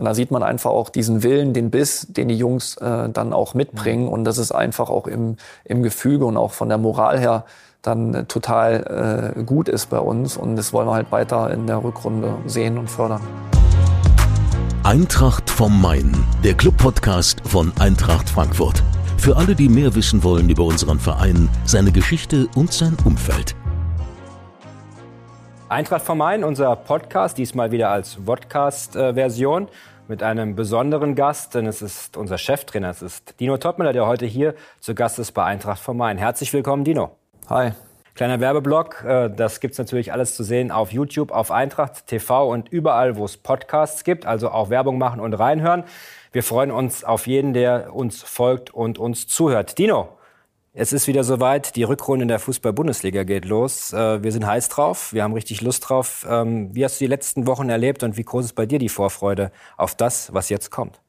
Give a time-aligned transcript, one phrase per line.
[0.00, 3.34] Und da sieht man einfach auch diesen Willen, den Biss, den die Jungs äh, dann
[3.34, 4.08] auch mitbringen.
[4.08, 7.44] Und das ist einfach auch im, im Gefüge und auch von der Moral her
[7.82, 10.38] dann äh, total äh, gut ist bei uns.
[10.38, 13.20] Und das wollen wir halt weiter in der Rückrunde sehen und fördern.
[14.84, 16.10] Eintracht vom Main,
[16.42, 18.82] der Club-Podcast von Eintracht Frankfurt.
[19.18, 23.54] Für alle, die mehr wissen wollen über unseren Verein, seine Geschichte und sein Umfeld.
[25.70, 29.68] Eintracht vom Main, unser Podcast, diesmal wieder als Vodcast-Version
[30.10, 34.26] mit einem besonderen Gast, denn es ist unser Cheftrainer, es ist Dino Topmüller, der heute
[34.26, 36.18] hier zu Gast ist bei Eintracht vom Main.
[36.18, 37.12] Herzlich willkommen, Dino.
[37.48, 37.70] Hi.
[38.16, 42.68] Kleiner Werbeblock, äh, das gibt's natürlich alles zu sehen auf YouTube, auf Eintracht TV und
[42.68, 44.26] überall, wo es Podcasts gibt.
[44.26, 45.84] Also auch Werbung machen und reinhören.
[46.32, 49.78] Wir freuen uns auf jeden, der uns folgt und uns zuhört.
[49.78, 50.08] Dino,
[50.80, 51.76] es ist wieder soweit.
[51.76, 53.92] Die Rückrunde in der Fußball-Bundesliga geht los.
[53.92, 55.12] Äh, wir sind heiß drauf.
[55.12, 56.26] Wir haben richtig Lust drauf.
[56.28, 58.88] Ähm, wie hast du die letzten Wochen erlebt und wie groß ist bei dir die
[58.88, 61.02] Vorfreude auf das, was jetzt kommt?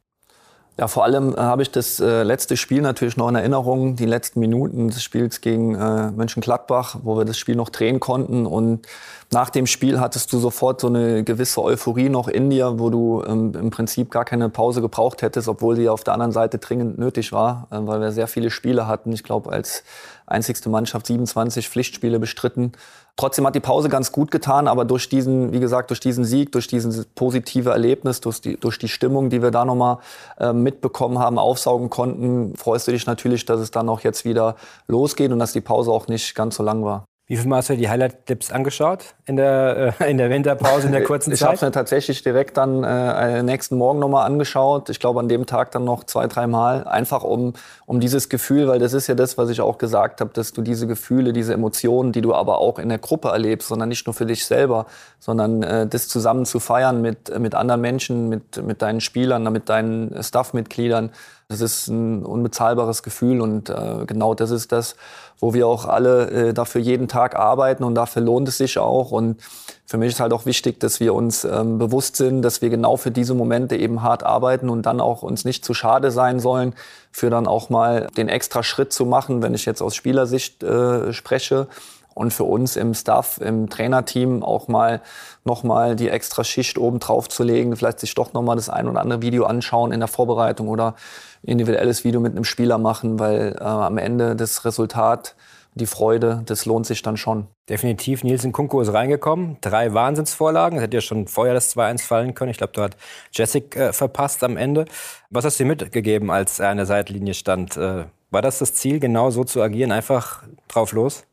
[0.81, 4.07] Ja, vor allem äh, habe ich das äh, letzte Spiel natürlich noch in Erinnerung, die
[4.07, 8.47] letzten Minuten des Spiels gegen äh, Mönchengladbach, wo wir das Spiel noch drehen konnten.
[8.47, 8.87] Und
[9.31, 13.23] nach dem Spiel hattest du sofort so eine gewisse Euphorie noch in dir, wo du
[13.27, 16.97] ähm, im Prinzip gar keine Pause gebraucht hättest, obwohl sie auf der anderen Seite dringend
[16.97, 19.13] nötig war, äh, weil wir sehr viele Spiele hatten.
[19.13, 19.83] Ich glaube, als
[20.31, 22.71] einzigste Mannschaft 27 Pflichtspiele bestritten.
[23.17, 26.51] Trotzdem hat die Pause ganz gut getan, aber durch diesen, wie gesagt, durch diesen Sieg,
[26.53, 29.97] durch dieses positive Erlebnis, durch die, durch die Stimmung, die wir da nochmal
[30.39, 34.55] äh, mitbekommen haben, aufsaugen konnten, freust du dich natürlich, dass es dann auch jetzt wieder
[34.87, 37.05] losgeht und dass die Pause auch nicht ganz so lang war.
[37.31, 40.91] Wie viel Mal hast du die Highlight-Clips angeschaut in der, äh, in der Winterpause, in
[40.91, 41.53] der kurzen ich Zeit?
[41.53, 44.89] Ich habe mir tatsächlich direkt dann äh, nächsten Morgen nochmal angeschaut.
[44.89, 46.83] Ich glaube, an dem Tag dann noch zwei, dreimal.
[46.83, 47.53] Einfach um,
[47.85, 50.61] um dieses Gefühl, weil das ist ja das, was ich auch gesagt habe, dass du
[50.61, 54.13] diese Gefühle, diese Emotionen, die du aber auch in der Gruppe erlebst, sondern nicht nur
[54.13, 54.87] für dich selber,
[55.17, 59.69] sondern äh, das zusammen zu feiern mit, mit anderen Menschen, mit, mit deinen Spielern, mit
[59.69, 61.11] deinen Staff-Mitgliedern.
[61.51, 64.95] Das ist ein unbezahlbares Gefühl und äh, genau das ist das,
[65.41, 69.11] wo wir auch alle äh, dafür jeden Tag arbeiten und dafür lohnt es sich auch.
[69.11, 69.41] Und
[69.85, 72.95] für mich ist halt auch wichtig, dass wir uns ähm, bewusst sind, dass wir genau
[72.95, 76.73] für diese Momente eben hart arbeiten und dann auch uns nicht zu schade sein sollen,
[77.11, 81.11] für dann auch mal den extra Schritt zu machen, wenn ich jetzt aus Spielersicht äh,
[81.11, 81.67] spreche
[82.13, 85.01] und für uns im Staff, im Trainerteam auch mal
[85.43, 89.01] nochmal die extra Schicht oben drauf zu legen, vielleicht sich doch nochmal das ein oder
[89.01, 90.95] andere Video anschauen in der Vorbereitung oder
[91.43, 95.35] individuelles Video mit einem Spieler machen, weil äh, am Ende das Resultat,
[95.73, 97.47] die Freude, das lohnt sich dann schon.
[97.69, 98.23] Definitiv.
[98.23, 99.57] Nielsen Kunko ist reingekommen.
[99.61, 100.77] Drei Wahnsinnsvorlagen.
[100.77, 102.51] Es hätte ja schon vorher das 2-1 fallen können.
[102.51, 102.97] Ich glaube, du hat
[103.31, 104.85] Jessic äh, verpasst am Ende.
[105.29, 107.77] Was hast du dir mitgegeben, als er an der Seitenlinie stand?
[107.77, 109.91] Äh, war das das Ziel, genau so zu agieren?
[109.91, 111.23] Einfach drauf los?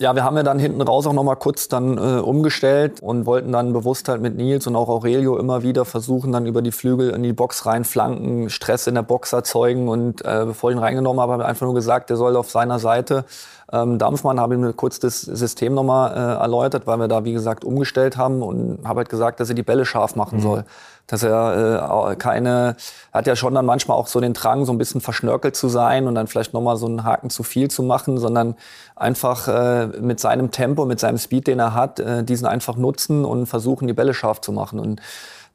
[0.00, 3.26] Ja, wir haben ja dann hinten raus auch noch mal kurz dann äh, umgestellt und
[3.26, 6.72] wollten dann bewusst halt mit Nils und auch Aurelio immer wieder versuchen, dann über die
[6.72, 9.88] Flügel in die Box reinflanken, Stress in der Box erzeugen.
[9.88, 12.50] Und äh, bevor ich ihn reingenommen habe, habe ich einfach nur gesagt, der soll auf
[12.50, 13.24] seiner Seite
[13.72, 17.64] ähm, Dampfmann, habe ihm kurz das System nochmal äh, erläutert, weil wir da, wie gesagt,
[17.64, 20.42] umgestellt haben und habe halt gesagt, dass er die Bälle scharf machen mhm.
[20.42, 20.64] soll.
[21.06, 22.76] Dass er äh, keine,
[23.12, 26.06] hat ja schon dann manchmal auch so den Drang, so ein bisschen verschnörkelt zu sein
[26.08, 28.56] und dann vielleicht nochmal so einen Haken zu viel zu machen, sondern
[28.96, 33.24] einfach äh, mit seinem Tempo, mit seinem Speed, den er hat, äh, diesen einfach nutzen
[33.24, 34.78] und versuchen, die Bälle scharf zu machen.
[34.78, 35.02] Und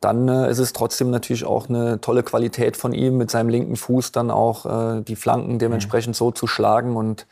[0.02, 3.76] dann äh, ist es trotzdem natürlich auch eine tolle Qualität von ihm, mit seinem linken
[3.76, 6.18] Fuß dann auch äh, die Flanken dementsprechend mhm.
[6.18, 7.26] so zu schlagen und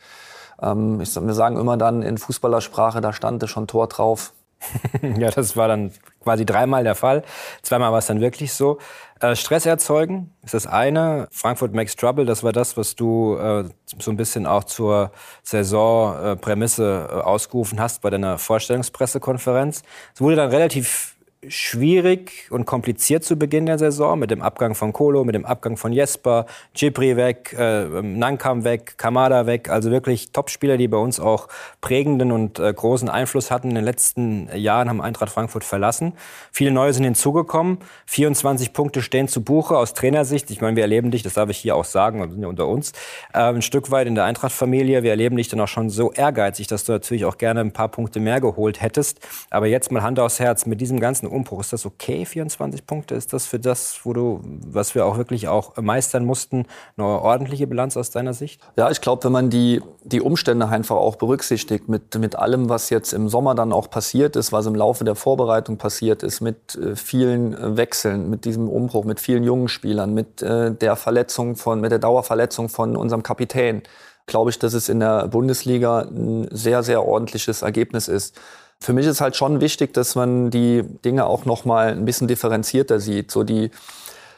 [0.60, 4.32] ähm, ich, wir sagen immer dann in Fußballersprache, da stand schon Tor drauf.
[5.18, 5.92] ja, das war dann
[6.22, 7.22] quasi dreimal der Fall.
[7.62, 8.78] Zweimal war es dann wirklich so.
[9.20, 11.28] Äh, Stress erzeugen ist das eine.
[11.30, 13.64] Frankfurt makes trouble, das war das, was du äh,
[13.98, 19.82] so ein bisschen auch zur Saisonprämisse äh, ausgerufen hast bei deiner Vorstellungspressekonferenz.
[20.14, 21.16] Es wurde dann relativ
[21.46, 25.76] schwierig und kompliziert zu Beginn der Saison mit dem Abgang von Kolo, mit dem Abgang
[25.76, 29.70] von Jesper, Gipri weg, äh, Nankam weg, Kamada weg.
[29.70, 31.46] Also wirklich Topspieler, die bei uns auch
[31.80, 33.68] prägenden und äh, großen Einfluss hatten.
[33.68, 36.14] In den letzten Jahren haben Eintracht Frankfurt verlassen.
[36.50, 37.78] Viele neue sind hinzugekommen.
[38.06, 40.50] 24 Punkte stehen zu Buche aus Trainersicht.
[40.50, 42.66] Ich meine, wir erleben dich, das darf ich hier auch sagen, wir sind ja unter
[42.66, 42.90] uns,
[43.32, 45.04] äh, ein Stück weit in der Eintracht-Familie.
[45.04, 47.88] Wir erleben dich dann auch schon so ehrgeizig, dass du natürlich auch gerne ein paar
[47.88, 49.20] Punkte mehr geholt hättest.
[49.50, 51.60] Aber jetzt mal Hand aufs Herz mit diesem ganzen Umbruch.
[51.60, 53.14] Ist das okay, 24 Punkte?
[53.14, 56.66] Ist das für das, wo du, was wir auch wirklich auch meistern mussten,
[56.96, 58.60] eine ordentliche Bilanz aus deiner Sicht?
[58.76, 62.90] Ja, ich glaube, wenn man die, die Umstände einfach auch berücksichtigt, mit, mit allem, was
[62.90, 66.74] jetzt im Sommer dann auch passiert ist, was im Laufe der Vorbereitung passiert ist, mit
[66.76, 71.56] äh, vielen äh, Wechseln, mit diesem Umbruch, mit vielen jungen Spielern, mit äh, der Verletzung
[71.56, 73.82] von, mit der Dauerverletzung von unserem Kapitän,
[74.28, 78.38] glaube ich, dass es in der Bundesliga ein sehr, sehr ordentliches Ergebnis ist.
[78.80, 82.28] Für mich ist halt schon wichtig, dass man die Dinge auch noch mal ein bisschen
[82.28, 83.30] differenzierter sieht.
[83.30, 83.70] So die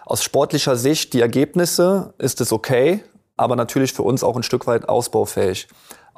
[0.07, 3.05] aus sportlicher Sicht die Ergebnisse ist es okay,
[3.37, 5.69] aber natürlich für uns auch ein Stück weit ausbaufähig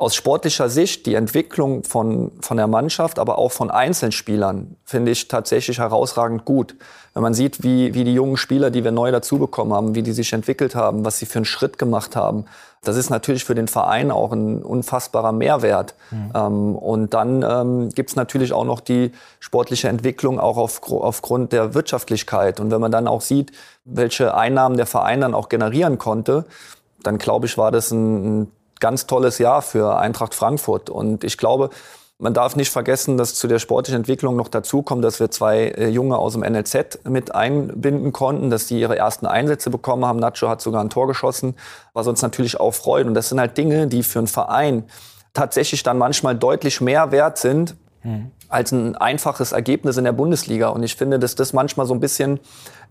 [0.02, 5.28] aus sportlicher Sicht die Entwicklung von, von der Mannschaft, aber auch von Einzelspielern, finde ich
[5.28, 6.74] tatsächlich herausragend gut.
[7.14, 10.02] Wenn man sieht, wie, wie die jungen Spieler, die wir neu dazu bekommen haben, wie
[10.02, 12.46] die sich entwickelt haben, was sie für einen Schritt gemacht haben,
[12.82, 15.94] das ist natürlich für den Verein auch ein unfassbarer Mehrwert.
[16.10, 16.32] Mhm.
[16.34, 21.74] Ähm, und dann ähm, gibt natürlich auch noch die sportliche Entwicklung auch auf, aufgrund der
[21.74, 22.58] Wirtschaftlichkeit.
[22.58, 23.52] Und wenn man dann auch sieht,
[23.84, 26.44] welche Einnahmen der Verein dann auch generieren konnte,
[27.04, 30.90] dann glaube ich, war das ein, ein ganz tolles Jahr für Eintracht Frankfurt.
[30.90, 31.70] Und ich glaube,
[32.18, 35.68] man darf nicht vergessen, dass zu der sportlichen Entwicklung noch dazu kommt, dass wir zwei
[35.68, 40.18] äh, Junge aus dem NLZ mit einbinden konnten, dass die ihre ersten Einsätze bekommen haben.
[40.18, 41.54] Nacho hat sogar ein Tor geschossen,
[41.94, 43.06] was uns natürlich auch freut.
[43.06, 44.84] Und das sind halt Dinge, die für einen Verein
[45.32, 48.30] tatsächlich dann manchmal deutlich mehr wert sind, mhm.
[48.52, 50.68] Als ein einfaches Ergebnis in der Bundesliga.
[50.68, 52.38] Und ich finde, dass das manchmal so ein bisschen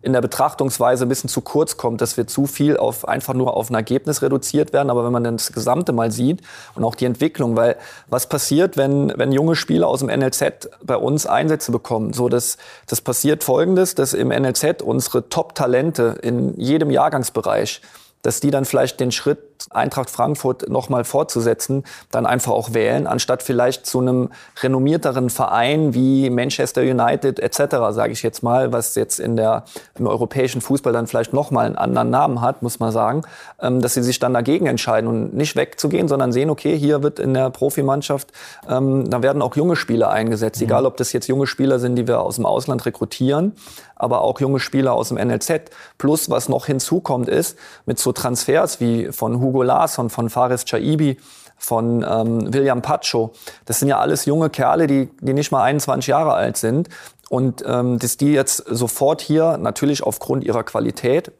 [0.02, 3.56] in der Betrachtungsweise ein bisschen zu kurz kommt, dass wir zu viel auf einfach nur
[3.56, 4.90] auf ein Ergebnis reduziert werden.
[4.90, 6.42] Aber wenn man dann das Gesamte mal sieht
[6.74, 7.78] und auch die Entwicklung, weil
[8.08, 12.14] was passiert, wenn, wenn junge Spieler aus dem NLZ bei uns Einsätze bekommen?
[12.14, 17.82] So, das, das passiert folgendes, dass im NLZ unsere Top-Talente in jedem Jahrgangsbereich
[18.22, 23.44] dass die dann vielleicht den Schritt Eintracht Frankfurt nochmal fortzusetzen, dann einfach auch wählen, anstatt
[23.44, 24.30] vielleicht zu einem
[24.62, 29.64] renommierteren Verein wie Manchester United etc., sage ich jetzt mal, was jetzt in der,
[29.98, 33.24] im europäischen Fußball dann vielleicht nochmal einen anderen Namen hat, muss man sagen,
[33.62, 37.20] ähm, dass sie sich dann dagegen entscheiden und nicht wegzugehen, sondern sehen, okay, hier wird
[37.20, 38.32] in der Profimannschaft,
[38.70, 40.68] ähm, da werden auch junge Spieler eingesetzt, mhm.
[40.68, 43.54] egal ob das jetzt junge Spieler sind, die wir aus dem Ausland rekrutieren,
[43.96, 45.70] aber auch junge Spieler aus dem NLZ.
[45.98, 50.64] Plus, was noch hinzukommt, ist, mit so Transfers wie von Hugo Hugo Larsson, von Faris
[50.66, 51.18] Chaibi,
[51.58, 53.34] von ähm, William Pacho.
[53.66, 56.90] Das sind ja alles junge Kerle, die, die nicht mal 21 Jahre alt sind.
[57.30, 61.32] Und ähm, dass die jetzt sofort hier natürlich aufgrund ihrer Qualität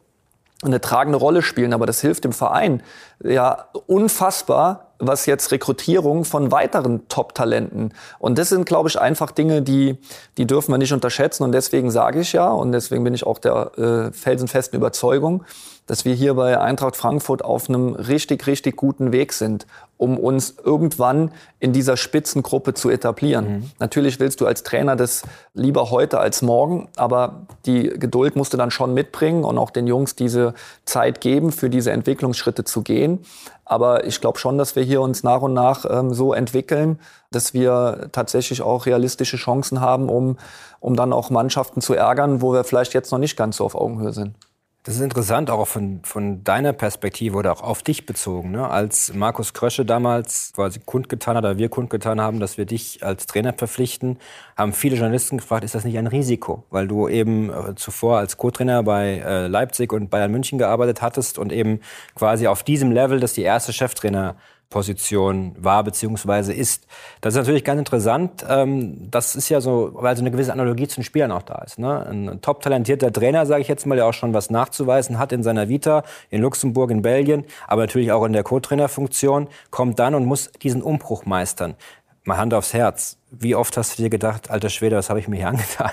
[0.62, 2.82] eine tragende Rolle spielen, aber das hilft dem Verein
[3.22, 7.92] ja unfassbar, was jetzt Rekrutierung von weiteren Top-Talenten.
[8.20, 9.98] Und das sind, glaube ich, einfach Dinge, die,
[10.38, 11.42] die dürfen wir nicht unterschätzen.
[11.42, 15.44] Und deswegen sage ich ja, und deswegen bin ich auch der äh, felsenfesten Überzeugung,
[15.86, 20.56] dass wir hier bei Eintracht Frankfurt auf einem richtig, richtig guten Weg sind, um uns
[20.64, 23.48] irgendwann in dieser Spitzengruppe zu etablieren.
[23.48, 23.70] Mhm.
[23.78, 25.22] Natürlich willst du als Trainer das
[25.54, 29.86] lieber heute als morgen, aber die Geduld musst du dann schon mitbringen und auch den
[29.86, 33.20] Jungs diese Zeit geben, für diese Entwicklungsschritte zu gehen.
[33.64, 36.98] Aber ich glaube schon, dass wir hier uns nach und nach ähm, so entwickeln,
[37.30, 40.36] dass wir tatsächlich auch realistische Chancen haben, um,
[40.80, 43.74] um dann auch Mannschaften zu ärgern, wo wir vielleicht jetzt noch nicht ganz so auf
[43.74, 44.34] Augenhöhe sind.
[44.84, 48.50] Das ist interessant, auch von, von deiner Perspektive oder auch auf dich bezogen.
[48.50, 48.68] Ne?
[48.68, 53.26] Als Markus Krösche damals quasi kundgetan hat, oder wir kundgetan haben, dass wir dich als
[53.26, 54.18] Trainer verpflichten,
[54.56, 56.64] haben viele Journalisten gefragt, ist das nicht ein Risiko?
[56.70, 61.38] Weil du eben äh, zuvor als Co-Trainer bei äh, Leipzig und Bayern München gearbeitet hattest
[61.38, 61.78] und eben
[62.16, 64.34] quasi auf diesem Level, dass die erste Cheftrainer
[64.72, 66.86] Position war beziehungsweise ist.
[67.20, 68.44] Das ist natürlich ganz interessant.
[68.48, 71.62] Ähm, das ist ja so, weil so eine gewisse Analogie zu den Spielern auch da
[71.62, 71.78] ist.
[71.78, 72.04] Ne?
[72.06, 75.42] Ein top talentierter Trainer, sage ich jetzt mal, der auch schon was nachzuweisen hat in
[75.42, 80.24] seiner Vita, in Luxemburg, in Belgien, aber natürlich auch in der Co-Trainer-Funktion, kommt dann und
[80.24, 81.76] muss diesen Umbruch meistern
[82.24, 83.18] mal Hand aufs Herz.
[83.34, 85.90] Wie oft hast du dir gedacht, alter Schwede, was habe ich mir hier angetan?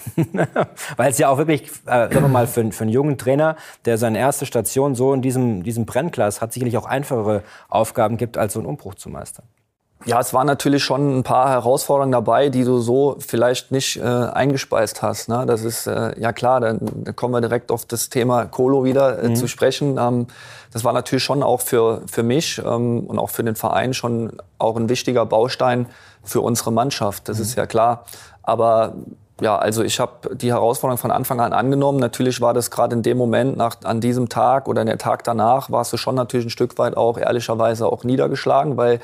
[0.97, 3.56] Weil es ja auch wirklich, äh, sagen wir mal, für, für einen jungen Trainer,
[3.86, 8.37] der seine erste Station so in diesem, diesem Brennglas hat, sicherlich auch einfachere Aufgaben gibt,
[8.37, 9.45] als so einen Umbruch zu meistern.
[10.06, 14.03] Ja, es waren natürlich schon ein paar Herausforderungen dabei, die du so vielleicht nicht äh,
[14.03, 15.27] eingespeist hast.
[15.27, 15.44] Ne?
[15.45, 19.21] Das ist äh, ja klar, dann, dann kommen wir direkt auf das Thema Kolo wieder
[19.21, 19.35] äh, mhm.
[19.35, 19.97] zu sprechen.
[19.99, 20.27] Ähm,
[20.71, 24.37] das war natürlich schon auch für, für mich ähm, und auch für den Verein schon
[24.57, 25.87] auch ein wichtiger Baustein
[26.23, 27.27] für unsere Mannschaft.
[27.27, 27.44] Das mhm.
[27.44, 28.06] ist ja klar.
[28.41, 28.94] Aber
[29.41, 31.99] ja, also ich habe die Herausforderung von Anfang an angenommen.
[31.99, 35.25] Natürlich war das gerade in dem Moment, nach, an diesem Tag oder in der Tag
[35.25, 39.01] danach, warst du schon natürlich ein Stück weit auch ehrlicherweise auch niedergeschlagen, weil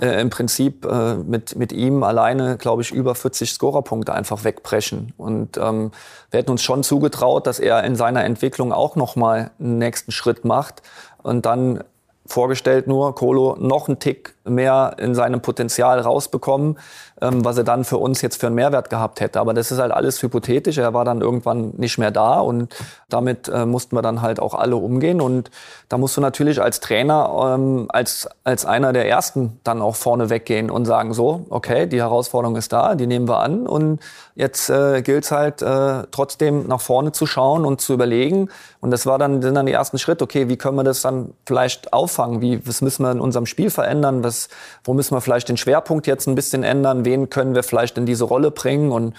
[0.00, 5.12] äh, im Prinzip äh, mit, mit ihm alleine, glaube ich, über 40 Scorerpunkte einfach wegbrechen.
[5.16, 5.90] Und ähm,
[6.30, 10.44] wir hätten uns schon zugetraut, dass er in seiner Entwicklung auch nochmal einen nächsten Schritt
[10.44, 10.82] macht
[11.22, 11.82] und dann
[12.26, 16.78] vorgestellt nur, Kolo noch einen Tick mehr in seinem Potenzial rausbekommen,
[17.20, 19.40] ähm, was er dann für uns jetzt für einen Mehrwert gehabt hätte.
[19.40, 20.78] Aber das ist halt alles hypothetisch.
[20.78, 22.74] Er war dann irgendwann nicht mehr da und
[23.08, 25.20] damit äh, mussten wir dann halt auch alle umgehen.
[25.20, 25.50] Und
[25.88, 30.30] da musst du natürlich als Trainer, ähm, als, als einer der Ersten dann auch vorne
[30.30, 34.00] weggehen und sagen, so, okay, die Herausforderung ist da, die nehmen wir an und
[34.34, 38.48] jetzt äh, gilt es halt äh, trotzdem nach vorne zu schauen und zu überlegen.
[38.80, 41.32] Und das war dann, sind dann die ersten Schritte, okay, wie können wir das dann
[41.44, 42.40] vielleicht auffangen?
[42.40, 44.22] Wie, was müssen wir in unserem Spiel verändern?
[44.22, 44.48] Was was,
[44.84, 48.06] wo müssen wir vielleicht den Schwerpunkt jetzt ein bisschen ändern, wen können wir vielleicht in
[48.06, 49.14] diese Rolle bringen und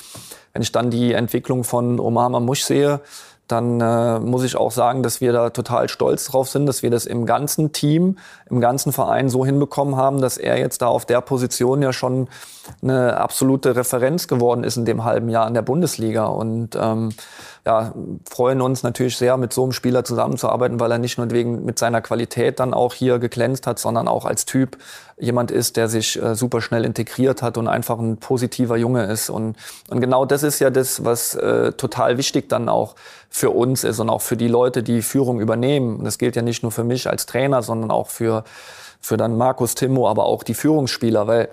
[0.54, 3.02] wenn ich dann die Entwicklung von Omar Mamouche sehe,
[3.48, 6.92] dann äh, muss ich auch sagen, dass wir da total stolz drauf sind, dass wir
[6.92, 11.06] das im ganzen Team, im ganzen Verein so hinbekommen haben, dass er jetzt da auf
[11.06, 12.28] der Position ja schon
[12.84, 16.26] eine absolute Referenz geworden ist in dem halben Jahr in der Bundesliga.
[16.26, 17.10] Und ähm,
[17.66, 17.94] ja,
[18.30, 21.78] freuen uns natürlich sehr, mit so einem Spieler zusammenzuarbeiten, weil er nicht nur wegen mit
[21.78, 24.78] seiner Qualität dann auch hier geglänzt hat, sondern auch als Typ
[25.18, 29.30] jemand ist, der sich äh, super schnell integriert hat und einfach ein positiver Junge ist.
[29.30, 29.58] Und,
[29.90, 32.96] und genau das ist ja das, was äh, total wichtig dann auch
[33.30, 36.04] für uns ist und auch für die Leute, die Führung übernehmen.
[36.04, 38.46] Das gilt ja nicht nur für mich als Trainer, sondern auch für,
[39.02, 41.50] für dann Markus Timmo, aber auch die Führungsspieler, weil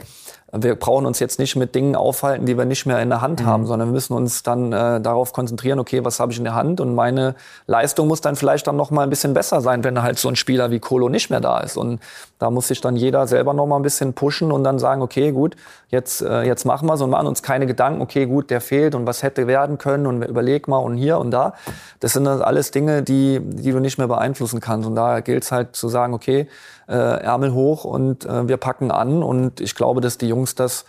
[0.62, 3.40] wir brauchen uns jetzt nicht mit Dingen aufhalten, die wir nicht mehr in der Hand
[3.40, 3.46] mhm.
[3.46, 6.54] haben, sondern wir müssen uns dann äh, darauf konzentrieren, okay, was habe ich in der
[6.54, 7.34] Hand und meine
[7.66, 10.36] Leistung muss dann vielleicht dann noch mal ein bisschen besser sein, wenn halt so ein
[10.36, 12.00] Spieler wie Kolo nicht mehr da ist und
[12.38, 15.32] da muss sich dann jeder selber noch mal ein bisschen pushen und dann sagen, okay,
[15.32, 15.56] gut,
[15.88, 18.94] jetzt äh, jetzt machen wir so und machen uns keine Gedanken, okay, gut, der fehlt
[18.94, 21.54] und was hätte werden können und überleg mal und hier und da.
[22.00, 25.44] Das sind dann alles Dinge, die die du nicht mehr beeinflussen kannst und da gilt
[25.44, 26.48] es halt zu sagen, okay,
[26.88, 29.22] äh, Ärmel hoch und äh, wir packen an.
[29.22, 30.84] Und ich glaube, dass die Jungs das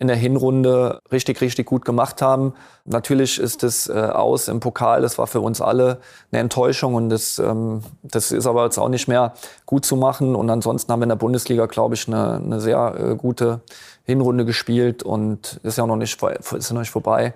[0.00, 2.54] in der Hinrunde richtig, richtig gut gemacht haben.
[2.84, 5.98] Natürlich ist das äh, aus im Pokal, das war für uns alle
[6.30, 9.34] eine Enttäuschung und das, ähm, das ist aber jetzt auch nicht mehr
[9.66, 10.36] gut zu machen.
[10.36, 13.60] Und ansonsten haben wir in der Bundesliga, glaube ich, eine, eine sehr äh, gute
[14.04, 17.34] Hinrunde gespielt und ist ja noch nicht, ist noch nicht vorbei.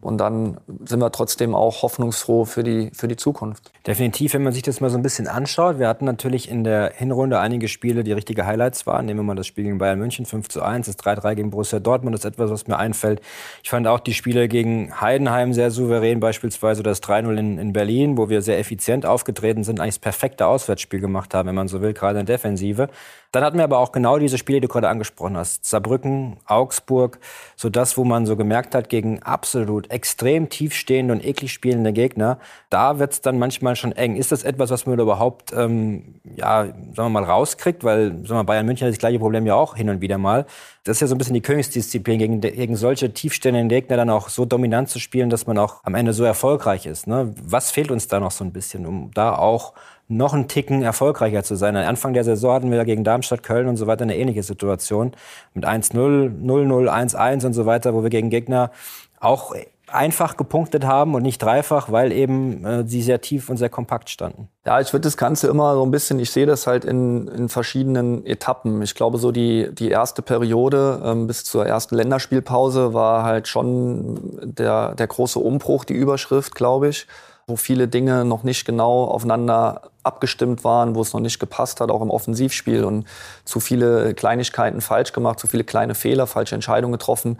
[0.00, 3.70] Und dann sind wir trotzdem auch hoffnungsfroh für die, für die Zukunft.
[3.86, 5.78] Definitiv, wenn man sich das mal so ein bisschen anschaut.
[5.78, 9.06] Wir hatten natürlich in der Hinrunde einige Spiele, die richtige Highlights waren.
[9.06, 11.80] Nehmen wir mal das Spiel gegen Bayern München 5 zu 1, das 3-3 gegen Borussia
[11.80, 13.20] Dortmund, das ist etwas, was mir einfällt.
[13.62, 18.16] Ich fand auch die Spiele gegen Heidenheim sehr souverän, beispielsweise das 3-0 in, in Berlin,
[18.16, 21.82] wo wir sehr effizient aufgetreten sind, eigentlich das perfekte Auswärtsspiel gemacht haben, wenn man so
[21.82, 22.88] will, gerade in der Defensive.
[23.32, 25.64] Dann hatten wir aber auch genau diese Spiele, die du gerade angesprochen hast.
[25.64, 27.20] Saarbrücken, Augsburg,
[27.54, 32.38] so das, wo man so gemerkt hat, gegen absolut extrem tiefstehende und eklig spielende Gegner,
[32.70, 34.16] da wird es dann manchmal schon eng.
[34.16, 37.84] Ist das etwas, was man überhaupt, ähm, ja, sagen wir mal, rauskriegt?
[37.84, 40.18] Weil, sagen wir mal, Bayern München hat das gleiche Problem ja auch hin und wieder
[40.18, 40.44] mal.
[40.82, 44.28] Das ist ja so ein bisschen die Königsdisziplin, gegen, gegen solche tiefstehenden Gegner dann auch
[44.28, 47.06] so dominant zu spielen, dass man auch am Ende so erfolgreich ist.
[47.06, 47.32] Ne?
[47.40, 49.74] Was fehlt uns da noch so ein bisschen, um da auch
[50.10, 51.76] noch einen Ticken erfolgreicher zu sein.
[51.76, 55.12] Am Anfang der Saison hatten wir gegen Darmstadt, Köln und so weiter eine ähnliche Situation
[55.54, 58.72] mit 1-0, 0-0, 1-1 und so weiter, wo wir gegen Gegner
[59.20, 59.54] auch
[59.92, 64.08] einfach gepunktet haben und nicht dreifach, weil eben äh, sie sehr tief und sehr kompakt
[64.08, 64.48] standen.
[64.64, 67.48] Ja, ich würde das Ganze immer so ein bisschen, ich sehe das halt in, in
[67.48, 68.82] verschiedenen Etappen.
[68.82, 74.20] Ich glaube, so die, die erste Periode ähm, bis zur ersten Länderspielpause war halt schon
[74.42, 77.06] der, der große Umbruch, die Überschrift, glaube ich
[77.50, 81.90] wo viele Dinge noch nicht genau aufeinander abgestimmt waren, wo es noch nicht gepasst hat,
[81.90, 83.04] auch im Offensivspiel und
[83.44, 87.38] zu viele Kleinigkeiten falsch gemacht, zu viele kleine Fehler, falsche Entscheidungen getroffen.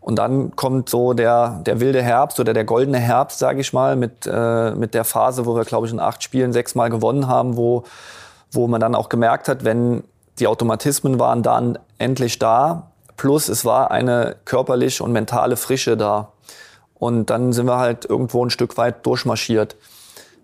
[0.00, 3.96] Und dann kommt so der, der wilde Herbst oder der goldene Herbst, sage ich mal,
[3.96, 7.56] mit, äh, mit der Phase, wo wir, glaube ich, in acht Spielen sechsmal gewonnen haben,
[7.56, 7.84] wo,
[8.52, 10.04] wo man dann auch gemerkt hat, wenn
[10.38, 16.28] die Automatismen waren dann endlich da, plus es war eine körperliche und mentale Frische da.
[16.98, 19.76] Und dann sind wir halt irgendwo ein Stück weit durchmarschiert.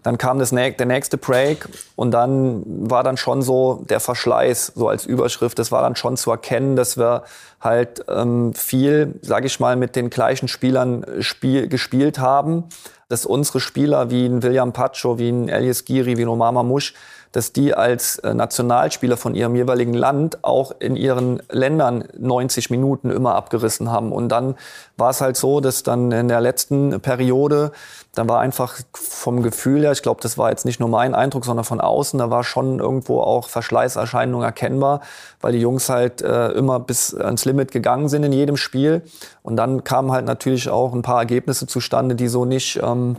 [0.02, 4.88] Dann kam das, der nächste Break und dann war dann schon so der Verschleiß, so
[4.88, 5.58] als Überschrift.
[5.60, 7.22] Das war dann schon zu erkennen, dass wir
[7.60, 12.64] halt ähm, viel, sage ich mal, mit den gleichen Spielern spiel, gespielt haben.
[13.08, 16.94] Dass unsere Spieler wie ein William Pacho, wie ein Elias Giri, wie ein Omama Musch,
[17.32, 23.10] dass die als äh, Nationalspieler von ihrem jeweiligen Land auch in ihren Ländern 90 Minuten
[23.10, 24.12] immer abgerissen haben.
[24.12, 24.54] Und dann
[24.98, 27.72] war es halt so, dass dann in der letzten Periode,
[28.14, 31.46] da war einfach vom Gefühl her, ich glaube, das war jetzt nicht nur mein Eindruck,
[31.46, 35.00] sondern von außen, da war schon irgendwo auch Verschleißerscheinungen erkennbar,
[35.40, 39.02] weil die Jungs halt äh, immer bis ans Limit gegangen sind in jedem Spiel.
[39.42, 43.16] Und dann kamen halt natürlich auch ein paar Ergebnisse zustande, die so nicht ähm,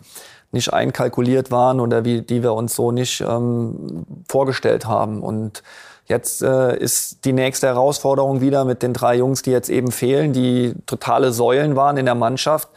[0.54, 5.22] nicht einkalkuliert waren oder wie, die wir uns so nicht ähm, vorgestellt haben.
[5.22, 5.64] Und
[6.06, 10.32] jetzt äh, ist die nächste Herausforderung wieder mit den drei Jungs, die jetzt eben fehlen,
[10.32, 12.70] die totale Säulen waren in der Mannschaft.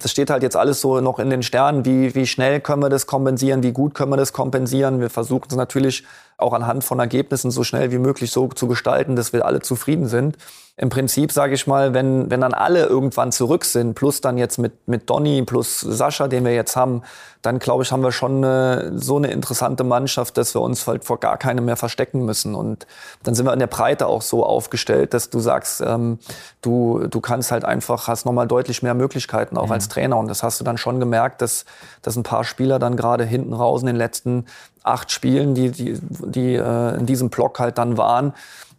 [0.00, 1.84] Das steht halt jetzt alles so noch in den Sternen.
[1.84, 3.62] Wie, wie schnell können wir das kompensieren?
[3.62, 5.00] Wie gut können wir das kompensieren?
[5.00, 6.04] Wir versuchen es natürlich
[6.36, 10.06] auch anhand von Ergebnissen so schnell wie möglich so zu gestalten, dass wir alle zufrieden
[10.06, 10.36] sind
[10.80, 14.58] im Prinzip, sage ich mal, wenn, wenn dann alle irgendwann zurück sind, plus dann jetzt
[14.58, 17.02] mit, mit Donny, plus Sascha, den wir jetzt haben,
[17.42, 21.04] dann glaube ich, haben wir schon eine, so eine interessante Mannschaft, dass wir uns halt
[21.04, 22.54] vor gar keinem mehr verstecken müssen.
[22.54, 22.86] Und
[23.24, 26.20] dann sind wir in der Breite auch so aufgestellt, dass du sagst, ähm,
[26.62, 29.72] du, du kannst halt einfach, hast nochmal deutlich mehr Möglichkeiten auch mhm.
[29.72, 30.16] als Trainer.
[30.16, 31.64] Und das hast du dann schon gemerkt, dass,
[32.02, 34.46] dass ein paar Spieler dann gerade hinten raus in den letzten
[34.84, 38.32] acht Spielen, die, die, die äh, in diesem Block halt dann waren,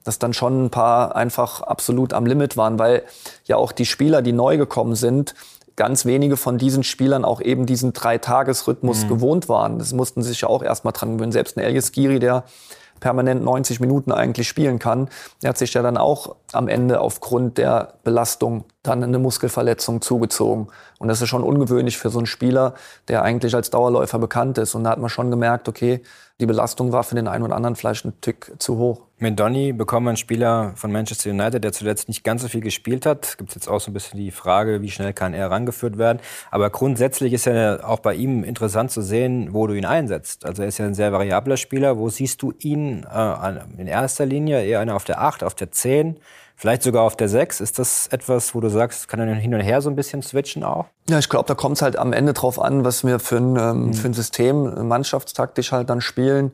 [0.03, 3.03] dass dann schon ein paar einfach absolut am Limit waren, weil
[3.45, 5.35] ja auch die Spieler, die neu gekommen sind,
[5.75, 9.07] ganz wenige von diesen Spielern auch eben diesen Drei-Tages-Rhythmus mhm.
[9.07, 9.79] gewohnt waren.
[9.79, 11.31] Das mussten sich ja auch erstmal dran gewöhnen.
[11.31, 12.43] Selbst ein Elias Giri, der
[12.99, 15.09] permanent 90 Minuten eigentlich spielen kann.
[15.41, 20.67] Er hat sich ja dann auch am Ende aufgrund der Belastung dann eine Muskelverletzung zugezogen.
[20.97, 22.73] Und das ist schon ungewöhnlich für so einen Spieler,
[23.07, 24.75] der eigentlich als Dauerläufer bekannt ist.
[24.75, 26.01] Und da hat man schon gemerkt, okay,
[26.39, 29.01] die Belastung war für den einen oder anderen vielleicht ein Tick zu hoch.
[29.17, 32.61] Mit Donny bekommen wir einen Spieler von Manchester United, der zuletzt nicht ganz so viel
[32.61, 33.37] gespielt hat.
[33.37, 36.19] Gibt jetzt auch so ein bisschen die Frage, wie schnell kann er herangeführt werden.
[36.51, 40.45] Aber grundsätzlich ist ja auch bei ihm interessant zu sehen, wo du ihn einsetzt.
[40.45, 41.97] Also er ist ja ein sehr variabler Spieler.
[41.97, 44.63] Wo siehst du ihn äh, in erster Linie?
[44.63, 46.15] Eher einer auf der 8, auf der 10?
[46.59, 47.61] Vielleicht sogar auf der 6.
[47.61, 50.65] Ist das etwas, wo du sagst, kann er hin und her so ein bisschen switchen
[50.65, 50.87] auch?
[51.09, 53.55] Ja, ich glaube, da kommt es halt am Ende drauf an, was wir für ein,
[53.55, 53.93] ähm, mhm.
[53.93, 56.51] für ein System mannschaftstaktisch halt dann spielen.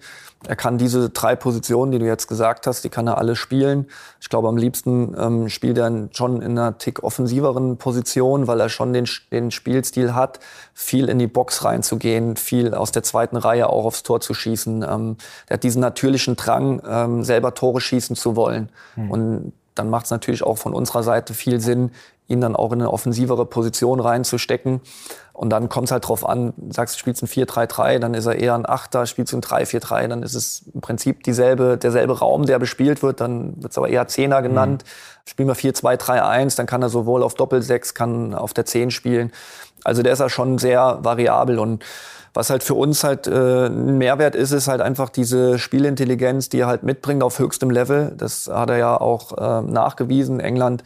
[0.48, 3.88] Er kann diese drei Positionen, die du jetzt gesagt hast, die kann er alle spielen.
[4.22, 8.70] Ich glaube, am liebsten ähm, spielt er schon in einer tick offensiveren Position, weil er
[8.70, 10.40] schon den, den Spielstil hat,
[10.76, 14.84] viel in die Box reinzugehen, viel aus der zweiten Reihe auch aufs Tor zu schießen.
[14.84, 18.70] Ähm, er hat diesen natürlichen Drang, ähm, selber Tore schießen zu wollen.
[18.96, 19.10] Mhm.
[19.12, 21.92] Und dann macht es natürlich auch von unserer Seite viel Sinn,
[22.28, 24.82] ihn dann auch in eine offensivere Position reinzustecken.
[25.34, 28.36] Und dann kommt es halt drauf an, sagst du spielst ein 4-3-3, dann ist er
[28.36, 32.46] eher ein Achter, spielst du ein 3-4-3, dann ist es im Prinzip dieselbe, derselbe Raum,
[32.46, 34.84] der bespielt wird, dann wird es aber eher Zehner genannt.
[34.86, 35.30] Mhm.
[35.30, 39.32] Spielen wir 4-2-3-1, dann kann er sowohl auf Doppel-6, kann auf der 10 spielen.
[39.84, 41.84] Also der ist ja schon sehr variabel und
[42.36, 46.60] was halt für uns halt äh, ein Mehrwert ist, ist halt einfach diese Spielintelligenz, die
[46.60, 48.14] er halt mitbringt auf höchstem Level.
[48.18, 50.42] Das hat er ja auch äh, nachgewiesen.
[50.42, 50.84] England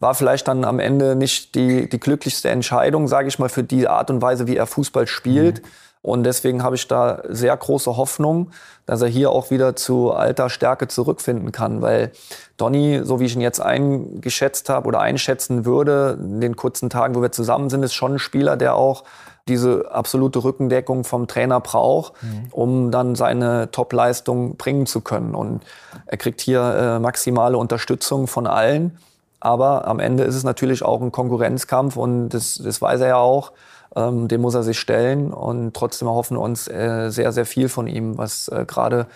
[0.00, 3.86] war vielleicht dann am Ende nicht die, die glücklichste Entscheidung, sage ich mal, für die
[3.86, 5.62] Art und Weise, wie er Fußball spielt.
[5.62, 5.68] Mhm.
[6.00, 8.52] Und deswegen habe ich da sehr große Hoffnung,
[8.86, 11.82] dass er hier auch wieder zu alter Stärke zurückfinden kann.
[11.82, 12.12] Weil
[12.56, 17.14] Donny, so wie ich ihn jetzt eingeschätzt habe oder einschätzen würde, in den kurzen Tagen,
[17.14, 19.04] wo wir zusammen sind, ist schon ein Spieler, der auch
[19.48, 22.46] diese absolute Rückendeckung vom Trainer braucht, mhm.
[22.52, 25.34] um dann seine Topleistung bringen zu können.
[25.34, 25.62] Und
[26.06, 28.98] er kriegt hier äh, maximale Unterstützung von allen.
[29.40, 33.16] Aber am Ende ist es natürlich auch ein Konkurrenzkampf und das, das weiß er ja
[33.16, 33.52] auch.
[33.96, 37.68] Ähm, dem muss er sich stellen und trotzdem hoffen wir uns äh, sehr, sehr viel
[37.68, 39.06] von ihm, was äh, gerade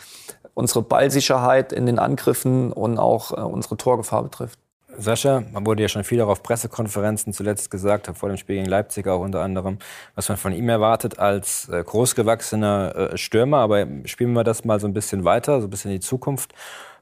[0.54, 4.58] unsere Ballsicherheit in den Angriffen und auch äh, unsere Torgefahr betrifft.
[4.98, 8.68] Sascha, man wurde ja schon viel auch auf Pressekonferenzen zuletzt gesagt, vor dem Spiel gegen
[8.68, 9.78] Leipzig auch unter anderem,
[10.14, 13.58] was man von ihm erwartet als äh, großgewachsener äh, Stürmer.
[13.58, 16.54] Aber spielen wir das mal so ein bisschen weiter, so ein bisschen in die Zukunft.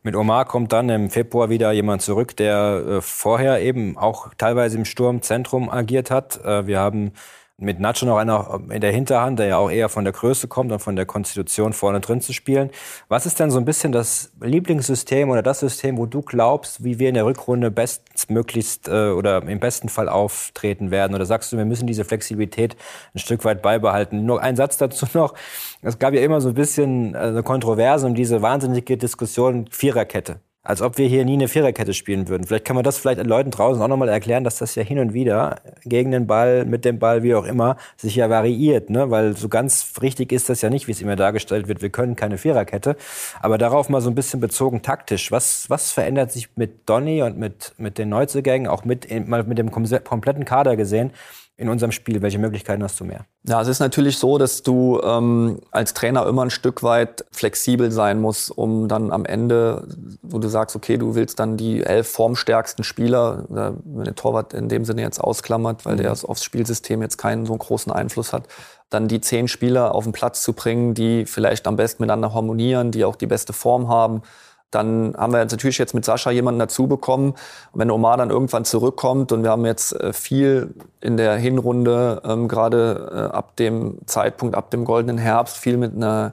[0.02, 4.78] Mit Omar kommt dann im Februar wieder jemand zurück, der äh, vorher eben auch teilweise
[4.78, 6.40] im Sturmzentrum agiert hat.
[6.44, 7.12] Wir haben
[7.60, 10.72] mit Nacho noch einer in der Hinterhand, der ja auch eher von der Größe kommt
[10.72, 12.70] und von der Konstitution vorne drin zu spielen.
[13.08, 16.98] Was ist denn so ein bisschen das Lieblingssystem oder das System, wo du glaubst, wie
[16.98, 21.14] wir in der Rückrunde bestmöglichst äh, oder im besten Fall auftreten werden?
[21.14, 22.76] Oder sagst du, wir müssen diese Flexibilität
[23.14, 24.24] ein Stück weit beibehalten?
[24.24, 25.34] Nur ein Satz dazu noch.
[25.82, 30.40] Es gab ja immer so ein bisschen äh, eine Kontroverse um diese wahnsinnige Diskussion Viererkette.
[30.62, 32.46] Als ob wir hier nie eine Viererkette spielen würden.
[32.46, 35.14] Vielleicht kann man das vielleicht Leuten draußen auch nochmal erklären, dass das ja hin und
[35.14, 39.10] wieder gegen den Ball, mit dem Ball, wie auch immer, sich ja variiert, ne?
[39.10, 41.80] Weil so ganz richtig ist das ja nicht, wie es immer dargestellt wird.
[41.80, 42.96] Wir können keine Viererkette.
[43.40, 45.32] Aber darauf mal so ein bisschen bezogen taktisch.
[45.32, 49.56] Was, was verändert sich mit Donny und mit, mit den Neuzugängen, auch mit, mal mit
[49.56, 51.12] dem kompletten Kader gesehen,
[51.60, 52.22] in unserem Spiel?
[52.22, 53.26] Welche Möglichkeiten hast du mehr?
[53.46, 57.92] Ja, es ist natürlich so, dass du ähm, als Trainer immer ein Stück weit flexibel
[57.92, 59.86] sein musst, um dann am Ende,
[60.22, 64.70] wo du sagst, okay, du willst dann die elf formstärksten Spieler, wenn der Torwart in
[64.70, 66.02] dem Sinne jetzt ausklammert, weil mhm.
[66.02, 68.44] der aufs Spielsystem jetzt keinen so großen Einfluss hat,
[68.88, 72.90] dann die zehn Spieler auf den Platz zu bringen, die vielleicht am besten miteinander harmonieren,
[72.90, 74.22] die auch die beste Form haben
[74.70, 77.30] dann haben wir natürlich jetzt mit Sascha jemanden dazu bekommen.
[77.72, 82.22] Und wenn Omar dann irgendwann zurückkommt und wir haben jetzt äh, viel in der Hinrunde,
[82.24, 86.32] ähm, gerade äh, ab dem Zeitpunkt, ab dem goldenen Herbst, viel mit einer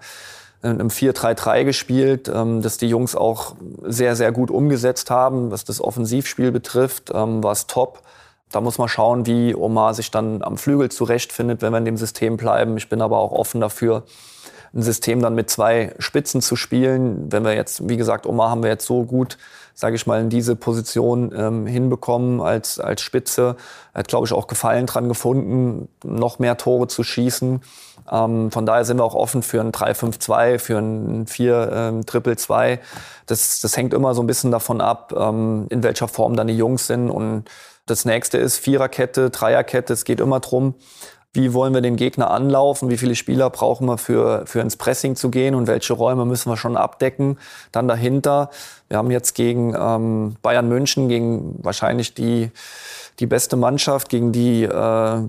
[0.62, 5.52] äh, einem 4-3-3 gespielt, ähm, dass die Jungs auch sehr, sehr gut umgesetzt haben.
[5.52, 8.02] Was das Offensivspiel betrifft, ähm, war es top.
[8.52, 11.98] Da muss man schauen, wie Omar sich dann am Flügel zurechtfindet, wenn wir in dem
[11.98, 12.78] System bleiben.
[12.78, 14.04] Ich bin aber auch offen dafür,
[14.78, 17.32] ein System dann mit zwei Spitzen zu spielen.
[17.32, 19.38] Wenn wir jetzt, wie gesagt, Omar haben wir jetzt so gut,
[19.74, 23.58] sage ich mal, in diese Position ähm, hinbekommen als, als Spitze.
[23.94, 27.62] Er hat, glaube ich, auch Gefallen dran gefunden, noch mehr Tore zu schießen.
[28.12, 32.68] Ähm, von daher sind wir auch offen für ein 3-5-2, für ein 4-Triple-2.
[32.68, 32.80] Ähm,
[33.26, 36.58] das, das hängt immer so ein bisschen davon ab, ähm, in welcher Form dann die
[36.58, 37.10] Jungs sind.
[37.10, 37.46] Und
[37.88, 39.94] das nächste ist Viererkette, Dreierkette.
[39.94, 40.76] Es geht immer drum,
[41.38, 45.16] wie wollen wir den Gegner anlaufen, wie viele Spieler brauchen wir für, für ins Pressing
[45.16, 47.38] zu gehen und welche Räume müssen wir schon abdecken.
[47.72, 48.50] Dann dahinter,
[48.90, 52.52] wir haben jetzt gegen ähm, Bayern München, gegen wahrscheinlich die,
[53.20, 55.22] die beste Mannschaft, gegen die, äh,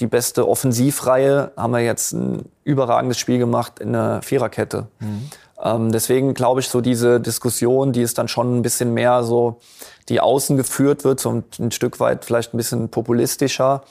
[0.00, 4.88] die beste Offensivreihe, haben wir jetzt ein überragendes Spiel gemacht in der Viererkette.
[4.98, 5.30] Mhm.
[5.62, 9.60] Ähm, deswegen glaube ich, so diese Diskussion, die ist dann schon ein bisschen mehr so,
[10.08, 13.82] die außen geführt wird, so ein Stück weit vielleicht ein bisschen populistischer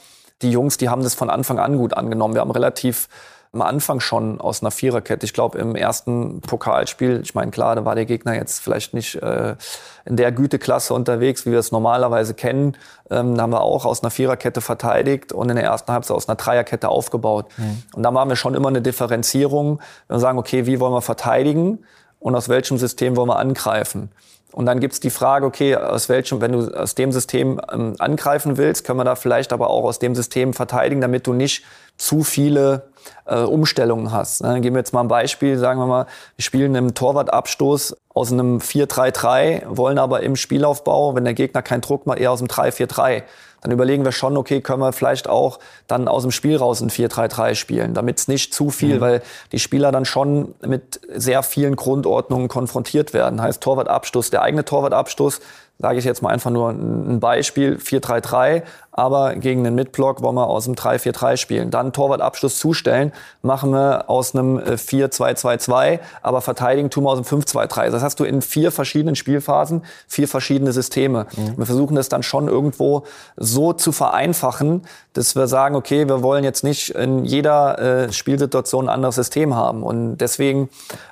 [0.42, 2.34] die Jungs, die haben das von Anfang an gut angenommen.
[2.34, 3.08] Wir haben relativ
[3.52, 5.26] am Anfang schon aus einer Viererkette.
[5.26, 9.16] Ich glaube, im ersten Pokalspiel, ich meine, klar, da war der Gegner jetzt vielleicht nicht
[9.16, 9.56] äh,
[10.04, 12.76] in der Güteklasse unterwegs, wie wir es normalerweise kennen.
[13.10, 16.28] Ähm, da haben wir auch aus einer Viererkette verteidigt und in der ersten Halbzeit aus
[16.28, 17.46] einer Dreierkette aufgebaut.
[17.56, 17.82] Mhm.
[17.96, 19.80] Und da machen wir schon immer eine Differenzierung.
[20.06, 21.80] Wir sagen, okay, wie wollen wir verteidigen
[22.20, 24.10] und aus welchem System wollen wir angreifen?
[24.52, 28.56] Und dann gibt's die Frage, okay, aus welchem, wenn du aus dem System ähm, angreifen
[28.56, 31.64] willst, können wir da vielleicht aber auch aus dem System verteidigen, damit du nicht
[31.96, 32.88] zu viele
[33.26, 34.42] äh, Umstellungen hast.
[34.42, 36.06] Dann geben wir jetzt mal ein Beispiel, sagen wir mal,
[36.36, 41.82] wir spielen einen Torwartabstoß aus einem 4-3-3, wollen aber im Spielaufbau, wenn der Gegner keinen
[41.82, 43.22] Druck macht, eher aus dem 3-4-3
[43.60, 46.90] dann überlegen wir schon, okay, können wir vielleicht auch dann aus dem Spiel raus ein
[46.90, 49.00] 4-3-3 spielen, damit es nicht zu viel, mhm.
[49.00, 53.42] weil die Spieler dann schon mit sehr vielen Grundordnungen konfrontiert werden.
[53.42, 55.40] Heißt Torwartabstoß, der eigene Torwartabstoß
[55.80, 60.48] sage ich jetzt mal einfach nur ein Beispiel, 4-3-3, aber gegen den Midblock wollen wir
[60.48, 61.70] aus dem 3-4-3 spielen.
[61.70, 67.40] Dann Torwartabschluss zustellen, machen wir aus einem 4-2-2-2, äh, aber verteidigen tun wir aus dem
[67.40, 67.90] 5-2-3.
[67.90, 71.26] Das hast du in vier verschiedenen Spielphasen, vier verschiedene Systeme.
[71.36, 71.58] Mhm.
[71.58, 73.04] Wir versuchen das dann schon irgendwo
[73.36, 78.86] so zu vereinfachen, dass wir sagen, okay, wir wollen jetzt nicht in jeder äh, Spielsituation
[78.86, 79.82] ein anderes System haben.
[79.82, 80.68] Und deswegen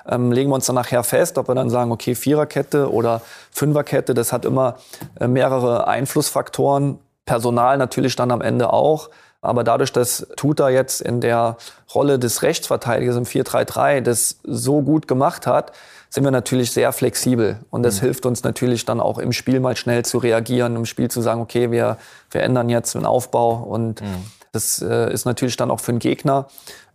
[0.07, 4.13] ähm, legen wir uns dann nachher fest, ob wir dann sagen, okay, Viererkette oder Fünferkette,
[4.13, 4.75] das hat immer
[5.19, 6.99] äh, mehrere Einflussfaktoren.
[7.29, 9.11] Personal natürlich dann am Ende auch.
[9.41, 11.57] Aber dadurch, dass Tuta jetzt in der
[11.93, 15.71] Rolle des Rechtsverteidigers im 4-3-3 das so gut gemacht hat,
[16.09, 17.59] sind wir natürlich sehr flexibel.
[17.69, 18.05] Und das mhm.
[18.05, 21.39] hilft uns natürlich dann auch im Spiel mal schnell zu reagieren, im Spiel zu sagen,
[21.39, 21.97] okay, wir,
[22.31, 23.57] wir ändern jetzt den Aufbau.
[23.57, 24.25] Und mhm.
[24.51, 26.47] das äh, ist natürlich dann auch für den Gegner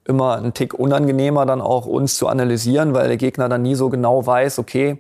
[0.05, 3.89] immer ein Tick unangenehmer, dann auch uns zu analysieren, weil der Gegner dann nie so
[3.89, 4.99] genau weiß, okay,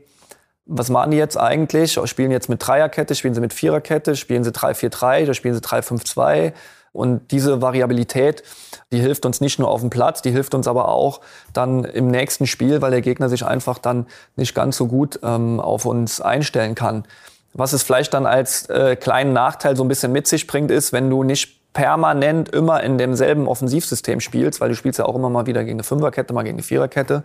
[0.67, 1.99] was machen die jetzt eigentlich?
[2.07, 6.53] Spielen jetzt mit Dreierkette, spielen sie mit Viererkette, spielen sie 3-4-3 oder spielen sie 3-5-2?
[6.93, 8.45] Und diese Variabilität,
[8.93, 11.21] die hilft uns nicht nur auf dem Platz, die hilft uns aber auch
[11.53, 15.59] dann im nächsten Spiel, weil der Gegner sich einfach dann nicht ganz so gut ähm,
[15.59, 17.05] auf uns einstellen kann.
[17.53, 20.93] Was es vielleicht dann als äh, kleinen Nachteil so ein bisschen mit sich bringt, ist,
[20.93, 25.29] wenn du nicht permanent immer in demselben Offensivsystem spielst, weil du spielst ja auch immer
[25.29, 27.25] mal wieder gegen eine Fünferkette, mal gegen eine Viererkette,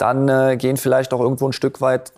[0.00, 2.12] dann äh, gehen vielleicht auch irgendwo ein Stück weit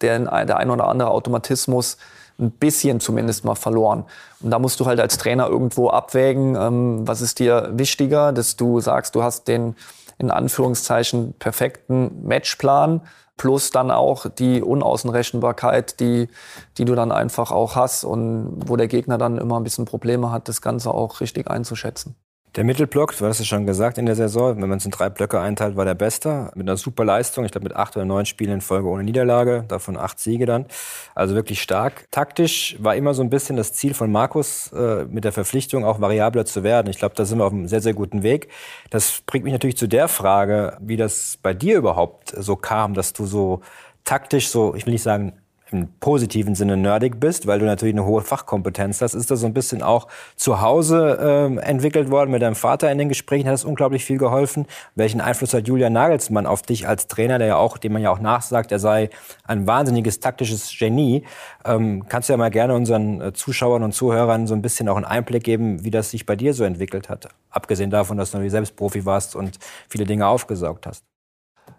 [0.00, 1.96] der, der ein oder andere Automatismus
[2.38, 4.04] ein bisschen zumindest mal verloren.
[4.40, 8.56] Und da musst du halt als Trainer irgendwo abwägen, ähm, was ist dir wichtiger, dass
[8.56, 9.76] du sagst, du hast den
[10.18, 13.02] in Anführungszeichen perfekten Matchplan
[13.36, 16.28] plus dann auch die Unaußenrechenbarkeit, die,
[16.76, 20.32] die du dann einfach auch hast und wo der Gegner dann immer ein bisschen Probleme
[20.32, 22.16] hat, das Ganze auch richtig einzuschätzen.
[22.58, 25.08] Der Mittelblock, du hast es schon gesagt in der Saison, wenn man es in drei
[25.10, 26.50] Blöcke einteilt, war der Beste.
[26.56, 29.64] Mit einer super Leistung, ich glaube mit acht oder neun Spielen in Folge ohne Niederlage,
[29.68, 30.66] davon acht Siege dann.
[31.14, 32.10] Also wirklich stark.
[32.10, 36.00] Taktisch war immer so ein bisschen das Ziel von Markus, äh, mit der Verpflichtung auch
[36.00, 36.90] variabler zu werden.
[36.90, 38.48] Ich glaube, da sind wir auf einem sehr, sehr guten Weg.
[38.90, 43.12] Das bringt mich natürlich zu der Frage, wie das bei dir überhaupt so kam, dass
[43.12, 43.60] du so
[44.02, 45.34] taktisch so, ich will nicht sagen
[45.70, 49.46] im positiven Sinne nerdig bist, weil du natürlich eine hohe Fachkompetenz hast, ist das so
[49.46, 53.54] ein bisschen auch zu Hause ähm, entwickelt worden mit deinem Vater in den Gesprächen, hat
[53.54, 54.66] das unglaublich viel geholfen.
[54.94, 58.10] Welchen Einfluss hat Julian Nagelsmann auf dich als Trainer, der ja auch, dem man ja
[58.10, 59.10] auch nachsagt, er sei
[59.44, 61.24] ein wahnsinniges taktisches Genie.
[61.64, 64.96] Ähm, kannst du ja mal gerne unseren äh, Zuschauern und Zuhörern so ein bisschen auch
[64.96, 68.48] einen Einblick geben, wie das sich bei dir so entwickelt hat, abgesehen davon, dass du
[68.48, 71.04] selbst Profi warst und viele Dinge aufgesaugt hast.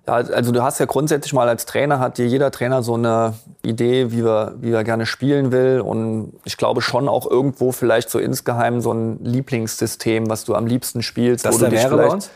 [0.10, 3.36] Ja, also du hast ja grundsätzlich mal als Trainer, hat dir jeder Trainer so eine
[3.64, 5.82] Idee, wie er, wie er gerne spielen will.
[5.82, 10.66] Und ich glaube schon auch irgendwo vielleicht so insgeheim so ein Lieblingssystem, was du am
[10.66, 11.46] liebsten spielst.
[11.46, 12.32] Das wäre vielleicht, bei uns?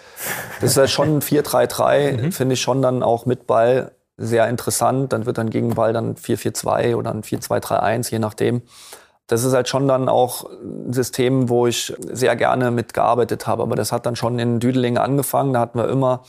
[0.62, 2.32] Das ist ja schon ein 4-3-3, mhm.
[2.32, 5.12] finde ich schon dann auch mit Ball sehr interessant.
[5.12, 8.62] Dann wird dann gegen Ball dann 4-4-2 oder ein 4-2-3-1, je nachdem.
[9.26, 13.64] Das ist halt schon dann auch ein System, wo ich sehr gerne mitgearbeitet habe.
[13.64, 15.54] Aber das hat dann schon in Düdeling angefangen.
[15.54, 16.22] Da hatten wir immer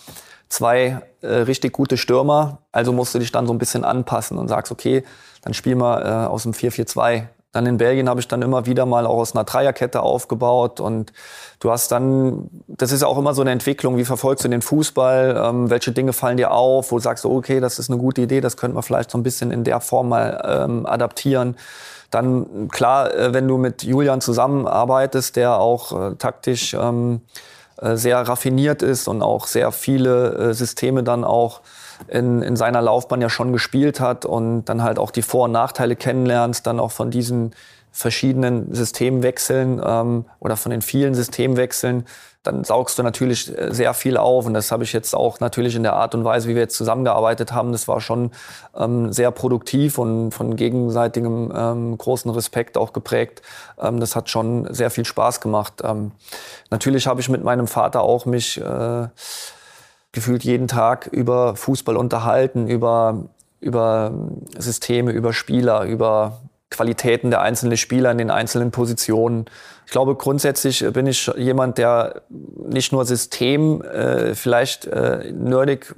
[0.48, 2.58] zwei äh, richtig gute Stürmer.
[2.72, 5.04] Also musst du dich dann so ein bisschen anpassen und sagst, okay,
[5.42, 8.86] dann spielen wir äh, aus dem 4-4-2 Dann in Belgien habe ich dann immer wieder
[8.86, 11.12] mal auch aus einer Dreierkette aufgebaut und
[11.60, 15.40] du hast dann, das ist auch immer so eine Entwicklung, wie verfolgst du den Fußball,
[15.44, 18.40] ähm, welche Dinge fallen dir auf, wo sagst du, okay, das ist eine gute Idee,
[18.40, 21.56] das könnte man vielleicht so ein bisschen in der Form mal ähm, adaptieren.
[22.10, 28.20] Dann klar, äh, wenn du mit Julian zusammenarbeitest, der auch äh, taktisch ähm, äh, sehr
[28.20, 31.60] raffiniert ist und auch sehr viele äh, Systeme dann auch
[32.08, 35.52] in, in seiner Laufbahn ja schon gespielt hat und dann halt auch die Vor- und
[35.52, 37.54] Nachteile kennenlernst, dann auch von diesen
[37.94, 42.04] verschiedenen Systemwechseln ähm, oder von den vielen Systemwechseln,
[42.42, 44.46] dann saugst du natürlich äh, sehr viel auf.
[44.46, 46.76] Und das habe ich jetzt auch natürlich in der Art und Weise, wie wir jetzt
[46.76, 48.32] zusammengearbeitet haben, das war schon
[48.76, 53.42] ähm, sehr produktiv und von gegenseitigem ähm, großen Respekt auch geprägt.
[53.80, 55.74] Ähm, das hat schon sehr viel Spaß gemacht.
[55.84, 56.10] Ähm,
[56.70, 59.06] natürlich habe ich mit meinem Vater auch mich äh,
[60.10, 63.22] gefühlt jeden Tag über Fußball unterhalten, über,
[63.60, 64.10] über
[64.58, 66.40] Systeme, über Spieler, über
[66.74, 69.46] Qualitäten der einzelnen Spieler in den einzelnen Positionen.
[69.86, 75.94] Ich glaube, grundsätzlich bin ich jemand, der nicht nur System äh, vielleicht äh, nerdig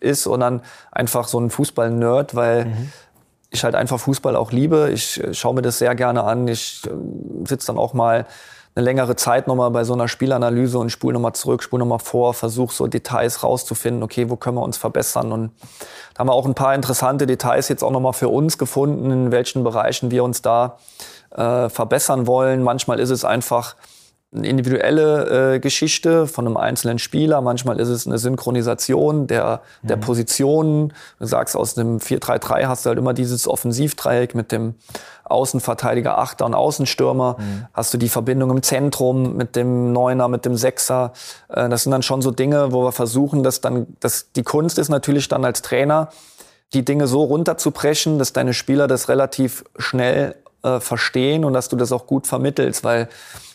[0.00, 2.92] ist, sondern einfach so ein Fußball-Nerd, weil mhm.
[3.50, 4.90] ich halt einfach Fußball auch liebe.
[4.92, 6.48] Ich äh, schaue mir das sehr gerne an.
[6.48, 6.90] Ich äh,
[7.46, 8.26] sitze dann auch mal
[8.74, 12.32] eine längere Zeit nochmal bei so einer Spielanalyse und spule nochmal zurück, spule nochmal vor,
[12.32, 15.30] versuche so Details rauszufinden, okay, wo können wir uns verbessern.
[15.30, 15.52] Und
[16.14, 19.30] da haben wir auch ein paar interessante Details jetzt auch nochmal für uns gefunden, in
[19.30, 20.78] welchen Bereichen wir uns da
[21.32, 22.62] äh, verbessern wollen.
[22.62, 23.76] Manchmal ist es einfach
[24.34, 27.42] eine individuelle äh, Geschichte von einem einzelnen Spieler.
[27.42, 30.00] Manchmal ist es eine Synchronisation der, der mhm.
[30.00, 30.92] Positionen.
[31.18, 34.74] Du sagst, aus einem 4-3-3 hast du halt immer dieses Offensivdreieck mit dem
[35.24, 37.36] Außenverteidiger, Achter und Außenstürmer.
[37.38, 37.66] Mhm.
[37.74, 41.12] Hast du die Verbindung im Zentrum mit dem Neuner, mit dem Sechser.
[41.48, 44.78] Äh, das sind dann schon so Dinge, wo wir versuchen, dass dann, dass die Kunst
[44.78, 46.08] ist natürlich dann als Trainer,
[46.72, 51.76] die Dinge so runterzubrechen, dass deine Spieler das relativ schnell äh, verstehen und dass du
[51.76, 53.08] das auch gut vermittelst, weil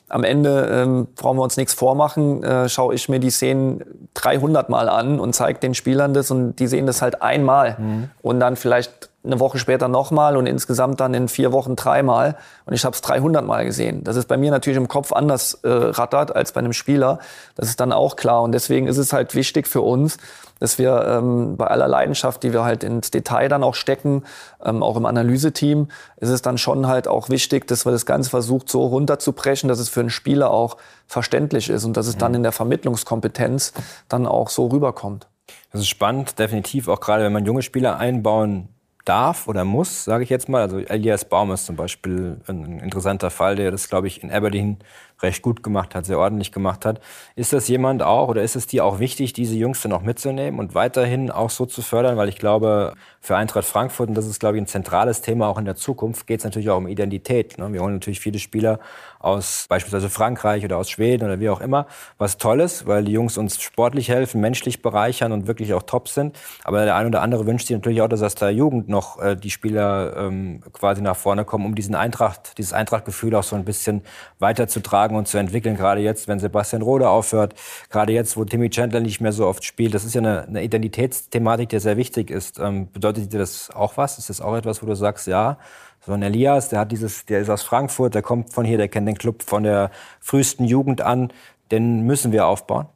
[0.09, 4.69] am Ende ähm, brauchen wir uns nichts vormachen, äh, schaue ich mir die Szenen 300
[4.69, 8.09] Mal an und zeige den Spielern das und die sehen das halt einmal mhm.
[8.21, 12.73] und dann vielleicht eine Woche später nochmal und insgesamt dann in vier Wochen dreimal und
[12.73, 14.03] ich habe es 300 Mal gesehen.
[14.03, 17.19] Das ist bei mir natürlich im Kopf anders äh, rattert als bei einem Spieler.
[17.55, 20.17] Das ist dann auch klar und deswegen ist es halt wichtig für uns,
[20.59, 24.23] dass wir ähm, bei aller Leidenschaft, die wir halt ins Detail dann auch stecken,
[24.63, 28.29] ähm, auch im Analyseteam, ist es dann schon halt auch wichtig, dass wir das Ganze
[28.29, 32.33] versucht so runterzubrechen, dass es für einen Spieler auch verständlich ist und dass es dann
[32.33, 33.73] in der Vermittlungskompetenz
[34.09, 35.27] dann auch so rüberkommt.
[35.71, 38.69] Das ist spannend, definitiv, auch gerade wenn man junge Spieler einbauen
[39.07, 40.61] darf oder muss, sage ich jetzt mal.
[40.61, 44.77] Also Elias Baum ist zum Beispiel ein interessanter Fall, der das, glaube ich, in Aberdeen
[45.21, 47.01] recht gut gemacht hat, sehr ordentlich gemacht hat.
[47.36, 50.60] Ist das jemand auch oder ist es dir auch wichtig, diese Jungs dann auch mitzunehmen
[50.60, 52.17] und weiterhin auch so zu fördern?
[52.17, 55.58] Weil ich glaube, für Eintracht Frankfurt, und das ist, glaube ich, ein zentrales Thema auch
[55.58, 57.58] in der Zukunft, geht es natürlich auch um Identität.
[57.58, 57.73] Ne?
[57.73, 58.80] Wir holen natürlich viele Spieler
[59.19, 63.12] aus beispielsweise Frankreich oder aus Schweden oder wie auch immer, was toll ist, weil die
[63.12, 66.38] Jungs uns sportlich helfen, menschlich bereichern und wirklich auch top sind.
[66.63, 69.36] Aber der eine oder andere wünscht sich natürlich auch, dass aus der Jugend noch äh,
[69.36, 73.65] die Spieler ähm, quasi nach vorne kommen, um diesen Eintracht, dieses Eintrachtgefühl auch so ein
[73.65, 74.01] bisschen
[74.39, 75.75] weiterzutragen und zu entwickeln.
[75.75, 77.56] Gerade jetzt, wenn Sebastian Rode aufhört,
[77.89, 79.93] gerade jetzt, wo Timmy Chandler nicht mehr so oft spielt.
[79.93, 82.60] Das ist ja eine, eine Identitätsthematik, die sehr wichtig ist.
[82.60, 84.17] Ähm, bedeutet dir das auch was?
[84.17, 85.58] Ist das auch etwas, wo du sagst, ja,
[86.07, 88.87] so ein Elias, der hat dieses, der ist aus Frankfurt, der kommt von hier, der
[88.87, 89.91] kennt den Club von der
[90.21, 91.33] frühesten Jugend an,
[91.69, 92.87] den müssen wir aufbauen?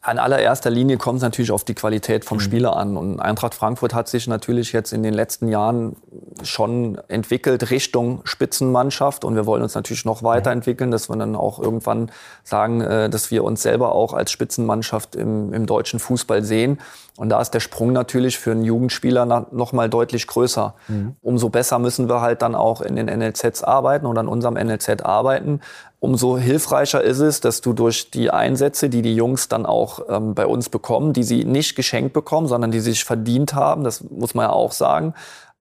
[0.00, 2.42] An allererster Linie kommt es natürlich auf die Qualität vom mhm.
[2.42, 2.96] Spieler an.
[2.96, 5.96] Und Eintracht Frankfurt hat sich natürlich jetzt in den letzten Jahren
[6.42, 9.24] schon entwickelt Richtung Spitzenmannschaft.
[9.24, 12.10] Und wir wollen uns natürlich noch weiterentwickeln, dass wir dann auch irgendwann
[12.42, 16.78] sagen, äh, dass wir uns selber auch als Spitzenmannschaft im, im deutschen Fußball sehen.
[17.16, 20.74] Und da ist der Sprung natürlich für einen Jugendspieler noch mal deutlich größer.
[20.88, 21.16] Mhm.
[21.22, 25.02] Umso besser müssen wir halt dann auch in den NLZs arbeiten oder an unserem NLZ
[25.02, 25.60] arbeiten.
[25.98, 30.34] Umso hilfreicher ist es, dass du durch die Einsätze, die die Jungs dann auch ähm,
[30.34, 34.34] bei uns bekommen, die sie nicht geschenkt bekommen, sondern die sich verdient haben, das muss
[34.34, 35.14] man ja auch sagen,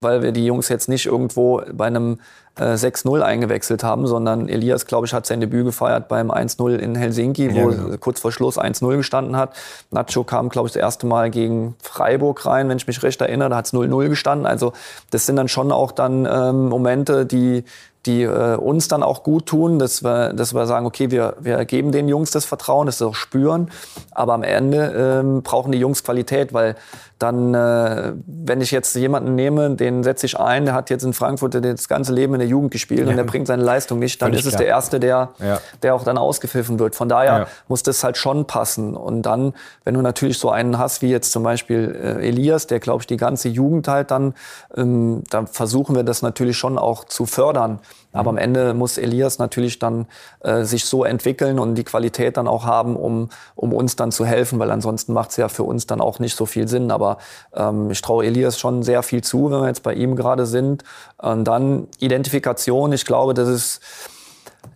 [0.06, 2.20] weil wir die Jungs jetzt nicht irgendwo bei einem
[2.58, 6.96] äh, 6-0 eingewechselt haben, sondern Elias, glaube ich, hat sein Debüt gefeiert beim 1-0 in
[6.96, 7.98] Helsinki, wo ja, genau.
[7.98, 9.56] kurz vor Schluss 1-0 gestanden hat.
[9.91, 13.50] Nacho kam, glaube ich, das erste Mal gegen Freiburg rein, wenn ich mich recht erinnere,
[13.50, 14.46] da hat es 0-0 gestanden.
[14.46, 14.74] Also
[15.10, 17.65] das sind dann schon auch dann ähm, Momente, die,
[18.06, 21.65] die äh, uns dann auch gut tun, dass wir, dass wir sagen, okay, wir, wir
[21.65, 23.72] geben den Jungs das Vertrauen, dass sie auch spüren,
[24.12, 26.76] aber am Ende ähm, brauchen die Jungs Qualität, weil
[27.20, 31.13] dann, äh, wenn ich jetzt jemanden nehme, den setze ich ein, der hat jetzt in
[31.13, 33.08] Frankfurt das ganze Leben in der Jugend gespielt ja.
[33.08, 34.63] und der bringt seine Leistung nicht, dann Völlig ist es klar.
[34.63, 35.60] der Erste, der, ja.
[35.82, 36.94] der auch dann ausgepfiffen wird.
[36.96, 37.48] Von daher ja.
[37.70, 38.96] muss das halt schon passen.
[38.98, 39.54] Und dann,
[39.86, 43.08] wenn du natürlich so einen hast, wie jetzt zum Beispiel äh, Elias, der, glaube ich,
[43.08, 44.34] die ganze Jugend halt dann,
[44.76, 47.80] ähm, da versuchen wir das natürlich schon auch zu fördern.
[48.15, 50.08] Aber am Ende muss Elias natürlich dann
[50.41, 54.25] äh, sich so entwickeln und die Qualität dann auch haben, um, um uns dann zu
[54.25, 56.91] helfen, weil ansonsten macht es ja für uns dann auch nicht so viel Sinn.
[56.91, 57.17] Aber
[57.54, 60.84] ähm, ich traue Elias schon sehr viel zu, wenn wir jetzt bei ihm gerade sind.
[61.17, 63.82] Und dann Identifikation, ich glaube, das ist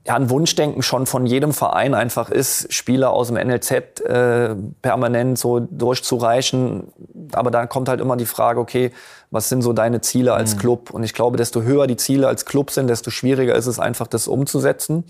[0.05, 5.37] ja, ein Wunschdenken schon von jedem Verein einfach ist, Spieler aus dem NLZ äh, permanent
[5.37, 6.91] so durchzureichen.
[7.33, 8.91] Aber dann kommt halt immer die Frage, okay,
[9.31, 10.59] was sind so deine Ziele als mhm.
[10.59, 10.89] Club?
[10.91, 14.07] Und ich glaube, desto höher die Ziele als Club sind, desto schwieriger ist es einfach,
[14.07, 15.03] das umzusetzen.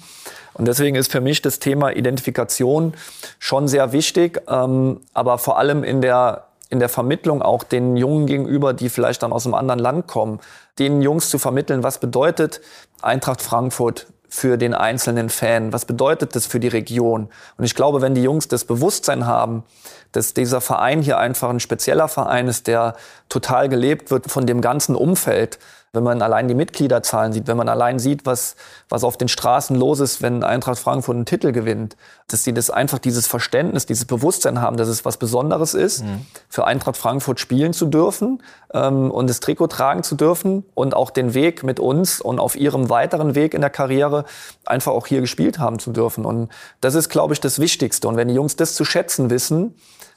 [0.53, 2.93] Und deswegen ist für mich das Thema Identifikation
[3.39, 8.27] schon sehr wichtig, ähm, aber vor allem in der in der Vermittlung auch den Jungen
[8.27, 10.39] gegenüber, die vielleicht dann aus einem anderen Land kommen,
[10.77, 12.61] den Jungs zu vermitteln, was bedeutet
[13.01, 15.73] Eintracht Frankfurt für den einzelnen Fan?
[15.73, 17.29] Was bedeutet das für die Region?
[17.57, 19.63] Und ich glaube, wenn die Jungs das Bewusstsein haben,
[20.11, 22.95] dass dieser Verein hier einfach ein spezieller Verein ist, der
[23.27, 25.59] total gelebt wird von dem ganzen Umfeld,
[25.91, 28.55] wenn man allein die Mitgliederzahlen sieht, wenn man allein sieht, was,
[28.89, 31.97] was auf den Straßen los ist, wenn Eintracht Frankfurt einen Titel gewinnt,
[32.27, 36.25] dass sie das einfach dieses Verständnis, dieses Bewusstsein haben, dass es was Besonderes ist, mhm.
[36.47, 41.09] für Eintracht Frankfurt spielen zu dürfen ähm, und das Trikot tragen zu dürfen und auch
[41.09, 44.25] den Weg mit uns und auf ihrem weiteren Weg in der Karriere
[44.65, 46.25] einfach auch hier gespielt haben zu dürfen.
[46.25, 46.49] Und
[46.81, 48.07] das ist, glaube ich, das Wichtigste.
[48.07, 49.73] Und wenn die Jungs das zu schätzen wissen,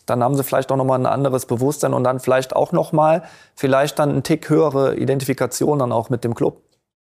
[0.06, 3.22] dann haben sie vielleicht auch nochmal ein anderes Bewusstsein und dann vielleicht auch nochmal,
[3.54, 6.62] vielleicht dann einen Tick höhere Identifikation dann auch mit dem Club.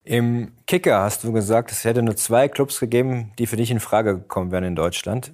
[0.05, 3.81] Im Kicker hast du gesagt, es hätte nur zwei Clubs gegeben, die für dich in
[3.81, 5.33] Frage gekommen wären in Deutschland.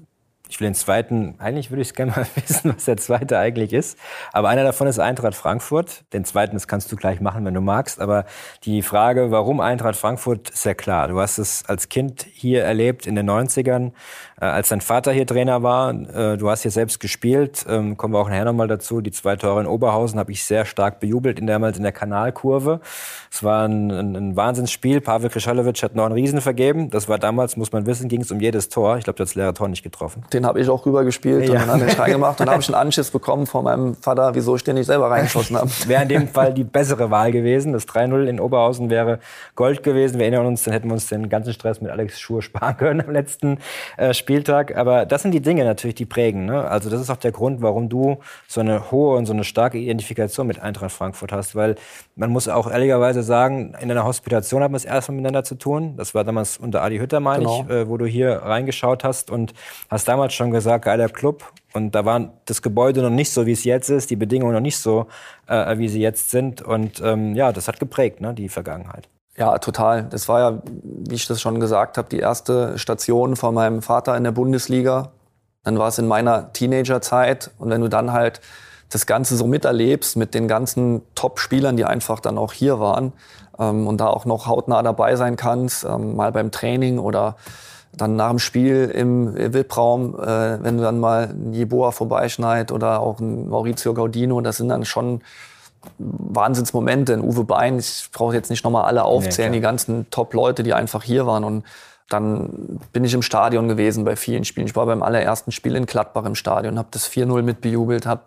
[0.51, 3.97] Ich will den zweiten, eigentlich würde ich gerne mal wissen, was der zweite eigentlich ist.
[4.33, 6.05] Aber einer davon ist Eintracht Frankfurt.
[6.13, 8.01] Den zweiten, das kannst du gleich machen, wenn du magst.
[8.01, 8.25] Aber
[8.65, 11.07] die Frage, warum Eintracht Frankfurt, ist ja klar.
[11.07, 13.93] Du hast es als Kind hier erlebt in den 90ern, äh,
[14.47, 15.93] als dein Vater hier Trainer war.
[15.93, 17.67] Äh, du hast hier selbst gespielt.
[17.69, 19.01] Ähm, kommen wir auch nachher nochmal dazu.
[19.01, 22.81] Die zwei Tore in Oberhausen habe ich sehr stark bejubelt, in damals in der Kanalkurve.
[23.31, 25.01] Es war ein, ein, ein Wahnsinnsspiel.
[25.01, 26.91] Pavel Krischalowitsch hat noch einen Riesen vergeben.
[26.91, 28.97] Das war damals, muss man wissen, ging es um jedes Tor.
[28.97, 30.25] Ich glaube, du hast das leere Tor nicht getroffen.
[30.33, 31.61] Den habe ich auch rübergespielt ja.
[31.61, 32.41] und dann habe ich reingemacht.
[32.41, 35.11] Und dann habe ich einen Anschiss bekommen von meinem Vater, wieso ich den nicht selber
[35.11, 35.71] reingeschossen habe.
[35.87, 37.73] Wäre in dem Fall die bessere Wahl gewesen.
[37.73, 39.19] Das 3-0 in Oberhausen wäre
[39.55, 40.19] Gold gewesen.
[40.19, 43.01] Wir erinnern uns, dann hätten wir uns den ganzen Stress mit Alex Schur sparen können
[43.01, 43.59] am letzten
[43.97, 44.77] äh, Spieltag.
[44.77, 46.45] Aber das sind die Dinge natürlich, die prägen.
[46.45, 46.65] Ne?
[46.65, 49.77] Also das ist auch der Grund, warum du so eine hohe und so eine starke
[49.77, 51.57] Identifikation mit Eintracht Frankfurt hast.
[51.57, 51.75] Weil
[52.15, 55.97] man muss auch ehrlicherweise sagen, in einer Hospitation haben wir es erstmal miteinander zu tun.
[55.97, 57.65] Das war damals unter Adi Hütter, meine genau.
[57.65, 59.53] ich, äh, wo du hier reingeschaut hast und
[59.89, 61.53] hast damals schon gesagt, geiler Club.
[61.73, 64.61] Und da war das Gebäude noch nicht so, wie es jetzt ist, die Bedingungen noch
[64.61, 65.09] nicht so,
[65.49, 66.63] äh, wie sie jetzt sind.
[66.63, 69.09] Und ähm, ja, das hat geprägt, ne, die Vergangenheit.
[69.41, 70.03] Ja, total.
[70.05, 74.15] Das war ja, wie ich das schon gesagt habe, die erste Station von meinem Vater
[74.15, 75.13] in der Bundesliga.
[75.65, 77.51] Dann war es in meiner Teenagerzeit.
[77.57, 78.43] Und wenn du dann halt
[78.91, 83.15] das Ganze so miterlebst mit den ganzen Top-Spielern, die einfach dann auch hier waren
[83.59, 87.37] ähm, und da auch noch hautnah dabei sein kannst, ähm, mal beim Training oder
[87.97, 93.01] dann nach dem Spiel im VIP-Raum, äh, wenn du dann mal ein Jeboa vorbeischneit oder
[93.01, 95.23] auch ein Maurizio Gaudino, das sind dann schon
[95.99, 97.13] Wahnsinnsmomente.
[97.13, 100.75] In Uwe Bein, ich brauche jetzt nicht nochmal alle aufzählen, nee, die ganzen Top-Leute, die
[100.75, 101.45] einfach hier waren.
[101.45, 101.65] Und
[102.11, 104.67] dann bin ich im Stadion gewesen bei vielen Spielen.
[104.67, 108.23] Ich war beim allerersten Spiel in Gladbach im Stadion, habe das 4-0 mitbejubelt, habe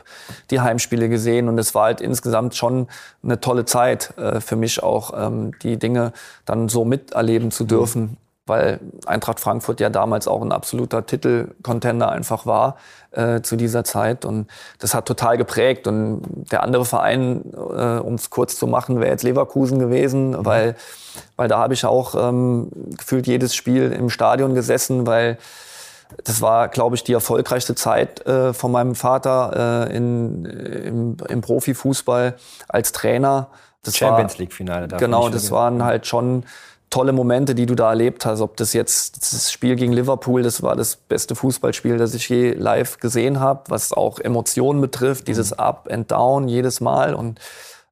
[0.52, 2.88] die Heimspiele gesehen und es war halt insgesamt schon
[3.24, 6.13] eine tolle Zeit äh, für mich auch, ähm, die Dinge
[6.46, 12.45] dann so miterleben zu dürfen weil Eintracht Frankfurt ja damals auch ein absoluter Titelcontender einfach
[12.45, 12.77] war
[13.12, 14.25] äh, zu dieser Zeit.
[14.25, 14.47] Und
[14.79, 15.88] das hat total geprägt.
[15.88, 20.45] Und der andere Verein, äh, um es kurz zu machen, wäre jetzt Leverkusen gewesen, mhm.
[20.45, 20.75] weil,
[21.38, 25.38] weil da habe ich auch ähm, gefühlt jedes Spiel im Stadion gesessen, weil
[26.25, 31.41] das war, glaube ich, die erfolgreichste Zeit äh, von meinem Vater äh, in, im, im
[31.41, 32.36] Profifußball
[32.67, 33.47] als Trainer.
[33.84, 34.88] Das Champions League-Finale.
[34.97, 36.43] Genau, das waren halt schon
[36.93, 38.39] tolle Momente, die du da erlebt hast.
[38.39, 42.51] Ob das jetzt das Spiel gegen Liverpool, das war das beste Fußballspiel, das ich je
[42.51, 45.60] live gesehen habe, was auch Emotionen betrifft, dieses mhm.
[45.60, 47.39] Up and Down jedes Mal und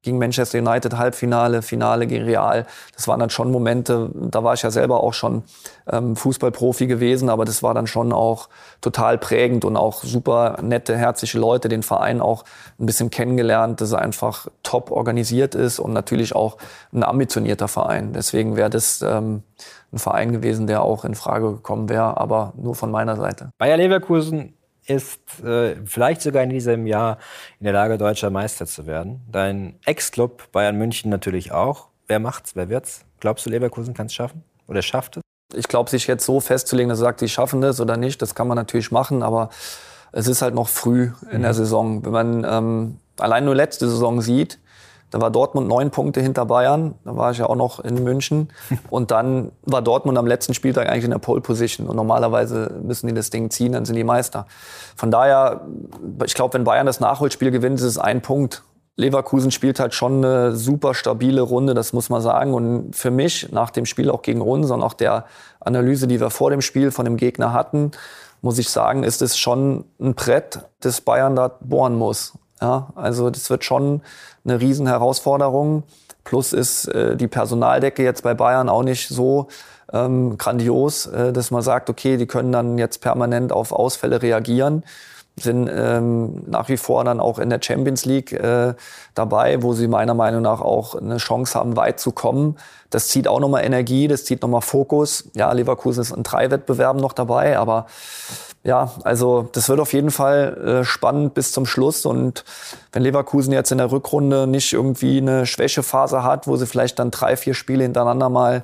[0.02, 2.66] gegen Manchester United Halbfinale, Finale gegen Real.
[2.94, 5.44] Das waren dann schon Momente, da war ich ja selber auch schon
[5.90, 8.48] ähm, Fußballprofi gewesen, aber das war dann schon auch
[8.80, 12.44] total prägend und auch super nette, herzliche Leute, den Verein auch
[12.80, 16.58] ein bisschen kennengelernt, dass er einfach top organisiert ist und natürlich auch
[16.92, 18.12] ein ambitionierter Verein.
[18.12, 19.42] Deswegen wäre das ähm,
[19.92, 23.50] ein Verein gewesen, der auch in Frage gekommen wäre, aber nur von meiner Seite.
[23.58, 24.54] Bayer Leverkusen
[24.86, 27.18] ist äh, vielleicht sogar in diesem Jahr
[27.60, 29.22] in der Lage, deutscher Meister zu werden.
[29.30, 31.88] Dein Ex-Club Bayern München natürlich auch.
[32.06, 32.56] Wer macht's?
[32.56, 33.04] Wer wird's?
[33.20, 34.42] Glaubst du, Leverkusen kann es schaffen?
[34.66, 35.22] Oder schafft es?
[35.54, 38.34] Ich glaube, sich jetzt so festzulegen, dass er sagt, die schaffen das oder nicht, das
[38.34, 39.50] kann man natürlich machen, aber
[40.12, 41.42] es ist halt noch früh in mhm.
[41.42, 42.04] der Saison.
[42.04, 44.58] Wenn man ähm, allein nur letzte Saison sieht,
[45.12, 46.94] da war Dortmund neun Punkte hinter Bayern.
[47.04, 48.48] Da war ich ja auch noch in München.
[48.90, 51.86] Und dann war Dortmund am letzten Spieltag eigentlich in der Pole Position.
[51.86, 54.46] Und normalerweise müssen die das Ding ziehen, dann sind die Meister.
[54.96, 55.66] Von daher,
[56.24, 58.62] ich glaube, wenn Bayern das Nachholspiel gewinnt, ist es ein Punkt.
[58.96, 62.54] Leverkusen spielt halt schon eine super stabile Runde, das muss man sagen.
[62.54, 65.26] Und für mich, nach dem Spiel auch gegen uns und auch der
[65.60, 67.90] Analyse, die wir vor dem Spiel von dem Gegner hatten,
[68.40, 72.32] muss ich sagen, ist es schon ein Brett, das Bayern da bohren muss.
[72.62, 74.02] Ja, also das wird schon
[74.44, 75.84] eine riesen Herausforderung.
[76.24, 79.48] Plus ist äh, die Personaldecke jetzt bei Bayern auch nicht so
[79.92, 84.84] ähm, grandios, äh, dass man sagt, okay, die können dann jetzt permanent auf Ausfälle reagieren
[85.36, 88.74] sind ähm, nach wie vor dann auch in der Champions League äh,
[89.14, 92.58] dabei, wo sie meiner Meinung nach auch eine Chance haben, weit zu kommen.
[92.90, 95.30] Das zieht auch nochmal Energie, das zieht nochmal Fokus.
[95.34, 97.86] Ja, Leverkusen ist in drei Wettbewerben noch dabei, aber
[98.64, 102.06] ja, also das wird auf jeden Fall äh, spannend bis zum Schluss.
[102.06, 102.44] Und
[102.92, 107.10] wenn Leverkusen jetzt in der Rückrunde nicht irgendwie eine Schwächephase hat, wo sie vielleicht dann
[107.10, 108.62] drei, vier Spiele hintereinander mal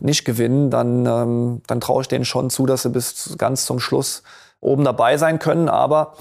[0.00, 3.80] nicht gewinnen, dann, ähm, dann traue ich denen schon zu, dass sie bis ganz zum
[3.80, 4.22] Schluss
[4.60, 5.70] oben dabei sein können.
[5.70, 6.14] Aber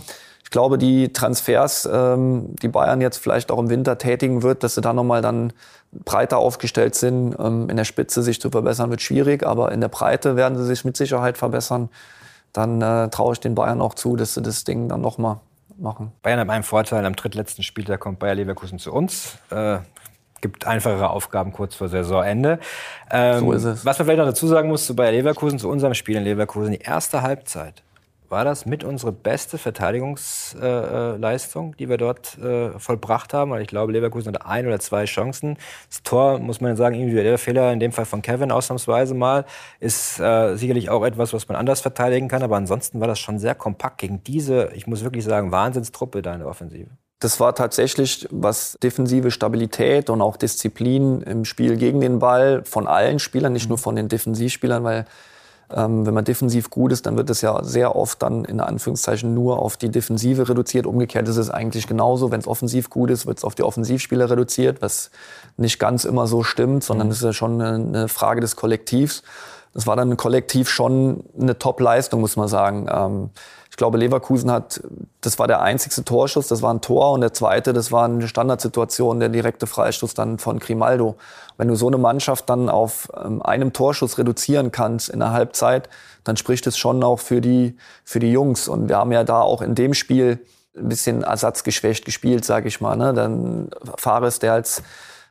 [0.46, 4.76] ich glaube, die Transfers, ähm, die Bayern jetzt vielleicht auch im Winter tätigen wird, dass
[4.76, 5.52] sie da nochmal dann
[5.92, 7.36] breiter aufgestellt sind.
[7.38, 10.66] Ähm, in der Spitze sich zu verbessern wird schwierig, aber in der Breite werden sie
[10.66, 11.90] sich mit Sicherheit verbessern
[12.54, 15.40] dann äh, traue ich den Bayern auch zu, dass sie das Ding dann nochmal
[15.78, 16.12] machen.
[16.22, 19.38] Bayern hat einen Vorteil, am drittletzten Spieltag kommt Bayer Leverkusen zu uns.
[19.50, 19.80] Äh,
[20.42, 22.60] gibt einfachere Aufgaben kurz vor Saisonende.
[23.12, 23.86] Ähm, so ist es.
[23.86, 26.72] Was man vielleicht noch dazu sagen muss zu Bayer Leverkusen, zu unserem Spiel in Leverkusen,
[26.72, 27.84] die erste Halbzeit
[28.30, 33.52] war das mit unsere beste Verteidigungsleistung, äh, die wir dort äh, vollbracht haben.
[33.52, 35.58] Weil ich glaube, Leverkusen hatte ein oder zwei Chancen.
[35.90, 39.46] Das Tor, muss man sagen, individueller Fehler, in dem Fall von Kevin ausnahmsweise mal,
[39.80, 42.44] ist äh, sicherlich auch etwas, was man anders verteidigen kann.
[42.44, 46.34] Aber ansonsten war das schon sehr kompakt gegen diese, ich muss wirklich sagen, Wahnsinnstruppe da
[46.34, 46.90] in der Offensive.
[47.20, 52.88] Das war tatsächlich, was defensive Stabilität und auch Disziplin im Spiel gegen den Ball von
[52.88, 55.06] allen Spielern, nicht nur von den Defensivspielern, weil
[55.74, 59.34] ähm, wenn man defensiv gut ist, dann wird es ja sehr oft dann in Anführungszeichen
[59.34, 60.86] nur auf die Defensive reduziert.
[60.86, 62.32] Umgekehrt ist es eigentlich genauso.
[62.32, 65.12] Wenn es offensiv gut ist, wird es auf die Offensivspieler reduziert, was
[65.58, 67.12] nicht ganz immer so stimmt, sondern mhm.
[67.12, 69.24] es ist ja schon eine, eine Frage des Kollektivs.
[69.74, 72.88] Das war dann kollektiv schon eine Top-Leistung, muss man sagen.
[72.90, 73.30] Ähm,
[73.78, 74.82] ich glaube, Leverkusen hat,
[75.22, 78.28] das war der einzigste Torschuss, das war ein Tor und der zweite, das war eine
[78.28, 81.16] Standardsituation, der direkte Freistoß dann von Grimaldo.
[81.58, 85.90] Wenn du so eine Mannschaft dann auf ähm, einem Torschuss reduzieren kannst in der Halbzeit,
[86.24, 88.68] dann spricht es schon auch für die, für die Jungs.
[88.68, 90.44] Und wir haben ja da auch in dem Spiel
[90.76, 92.98] ein bisschen ersatzgeschwächt gespielt, sage ich mal.
[92.98, 93.14] Ne?
[93.14, 94.82] Dann Fares, der als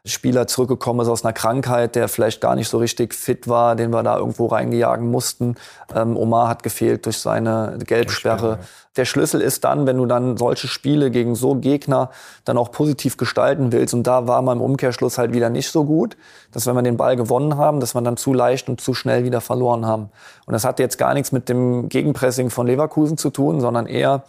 [0.07, 3.91] Spieler zurückgekommen ist aus einer Krankheit, der vielleicht gar nicht so richtig fit war, den
[3.91, 5.57] wir da irgendwo reingejagen mussten.
[5.95, 8.61] Ähm, Omar hat gefehlt durch seine Gelbsperre.
[8.97, 12.11] Der Schlüssel ist dann, wenn du dann solche Spiele gegen so Gegner
[12.45, 13.95] dann auch positiv gestalten willst.
[13.95, 16.17] Und da war man im Umkehrschluss halt wieder nicht so gut,
[16.53, 19.25] dass wenn wir den Ball gewonnen haben, dass wir dann zu leicht und zu schnell
[19.25, 20.11] wieder verloren haben.
[20.47, 24.25] Und das hat jetzt gar nichts mit dem Gegenpressing von Leverkusen zu tun, sondern eher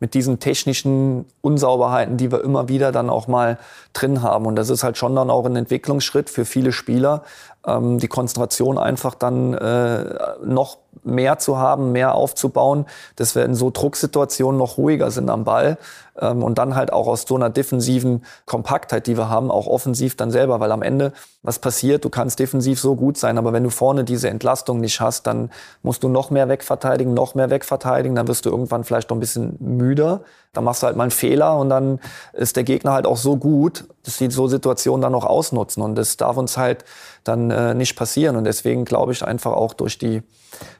[0.00, 3.58] mit diesen technischen Unsauberheiten, die wir immer wieder dann auch mal
[3.92, 4.46] drin haben.
[4.46, 7.22] Und das ist halt schon dann auch ein Entwicklungsschritt für viele Spieler,
[7.66, 10.04] ähm, die Konzentration einfach dann äh,
[10.44, 12.86] noch mehr zu haben, mehr aufzubauen,
[13.16, 15.78] dass wir in so Drucksituationen noch ruhiger sind am Ball
[16.20, 20.16] ähm, und dann halt auch aus so einer defensiven Kompaktheit, die wir haben, auch offensiv
[20.16, 21.12] dann selber, weil am Ende
[21.42, 25.00] was passiert, du kannst defensiv so gut sein, aber wenn du vorne diese Entlastung nicht
[25.00, 25.50] hast, dann
[25.82, 29.20] musst du noch mehr wegverteidigen, noch mehr wegverteidigen, dann wirst du irgendwann vielleicht noch ein
[29.20, 30.22] bisschen müder,
[30.52, 32.00] dann machst du halt mal einen Fehler und dann
[32.32, 35.94] ist der Gegner halt auch so gut, dass sie so Situationen dann noch ausnutzen und
[35.94, 36.84] das darf uns halt
[37.24, 38.36] dann äh, nicht passieren.
[38.36, 40.22] Und deswegen glaube ich einfach auch durch die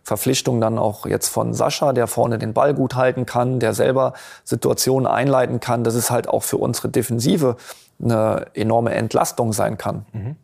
[0.02, 4.14] Verpflichtung dann auch jetzt von Sascha, der vorne den Ball gut halten kann, der selber
[4.44, 7.56] Situationen einleiten kann, dass es halt auch für unsere Defensive
[8.02, 10.06] eine enorme Entlastung sein kann.
[10.12, 10.36] Mhm.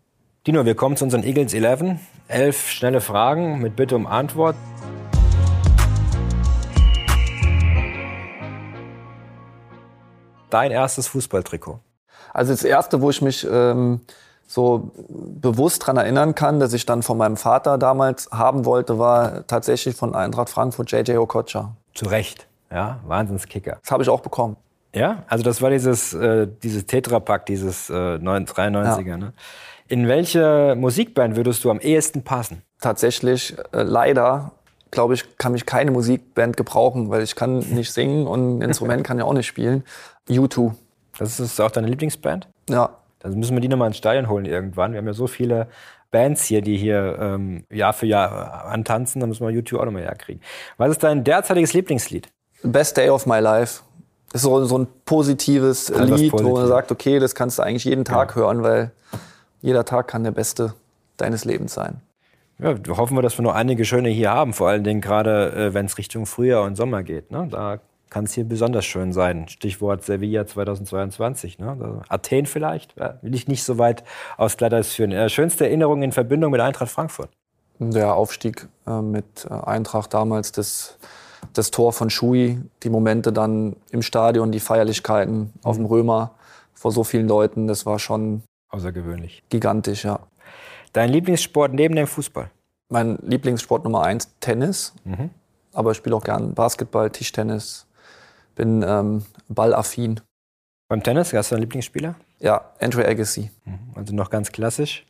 [0.46, 1.98] Dino, wir kommen zu unseren Eagles 11.
[2.28, 4.56] Elf schnelle Fragen mit Bitte um Antwort.
[10.50, 11.80] Dein erstes Fußballtrikot?
[12.32, 14.00] Also das erste, wo ich mich ähm,
[14.46, 19.46] so bewusst dran erinnern kann, dass ich dann von meinem Vater damals haben wollte, war
[19.46, 21.74] tatsächlich von Eintracht Frankfurt JJ Okocha.
[21.94, 23.78] Zu Recht, ja, Wahnsinnskicker.
[23.82, 24.56] Das habe ich auch bekommen.
[24.94, 29.06] Ja, also das war dieses, äh, dieses Tetrapack, dieses äh, 93er.
[29.06, 29.16] Ja.
[29.16, 29.32] Ne?
[29.88, 32.62] In welche Musikband würdest du am ehesten passen?
[32.80, 34.52] Tatsächlich, äh, leider,
[34.90, 39.04] glaube ich, kann mich keine Musikband gebrauchen, weil ich kann nicht singen und ein Instrument
[39.04, 39.84] kann ja auch nicht spielen.
[40.28, 40.74] U2.
[41.18, 42.48] Das ist auch deine Lieblingsband?
[42.68, 42.90] Ja.
[43.24, 44.92] Dann müssen wir die nochmal ins Stadion holen irgendwann.
[44.92, 45.68] Wir haben ja so viele
[46.10, 49.20] Bands hier, die hier ähm, Jahr für Jahr antanzen.
[49.20, 50.42] Da müssen wir YouTube auch nochmal herkriegen.
[50.76, 52.28] Was ist dein derzeitiges Lieblingslied?
[52.62, 53.82] Best Day of My Life.
[54.34, 56.32] Ist so, so ein positives Lied, positiv.
[56.32, 58.92] wo man sagt, okay, das kannst du eigentlich jeden Tag hören, weil
[59.62, 60.74] jeder Tag kann der beste
[61.16, 62.02] deines Lebens sein.
[62.58, 65.74] Ja, hoffen wir, dass wir noch einige schöne hier haben, vor allen Dingen gerade, äh,
[65.74, 67.30] wenn es Richtung Frühjahr und Sommer geht.
[67.30, 67.48] Ne?
[67.50, 67.80] Da
[68.14, 69.48] kann es hier besonders schön sein.
[69.48, 71.58] Stichwort Sevilla 2022.
[71.58, 71.76] Ne?
[71.80, 74.04] Da, Athen vielleicht, ja, will ich nicht so weit
[74.36, 75.10] aus Glatteis führen.
[75.10, 77.30] Äh, schönste Erinnerung in Verbindung mit Eintracht Frankfurt.
[77.80, 80.96] Der Aufstieg äh, mit äh, Eintracht damals, das,
[81.54, 86.36] das Tor von Schui, die Momente dann im Stadion, die Feierlichkeiten auf dem Römer
[86.72, 89.42] vor so vielen Leuten, das war schon Außergewöhnlich.
[89.48, 90.20] gigantisch, ja.
[90.92, 92.48] Dein Lieblingssport neben dem Fußball?
[92.90, 94.94] Mein Lieblingssport Nummer eins, Tennis.
[95.72, 97.88] Aber ich spiele auch gern Basketball, Tischtennis.
[98.54, 100.20] Bin ähm, ballaffin.
[100.88, 102.14] Beim Tennis, hast du einen Lieblingsspieler?
[102.40, 103.50] Ja, Andrew Agassi.
[103.94, 105.06] Also noch ganz klassisch.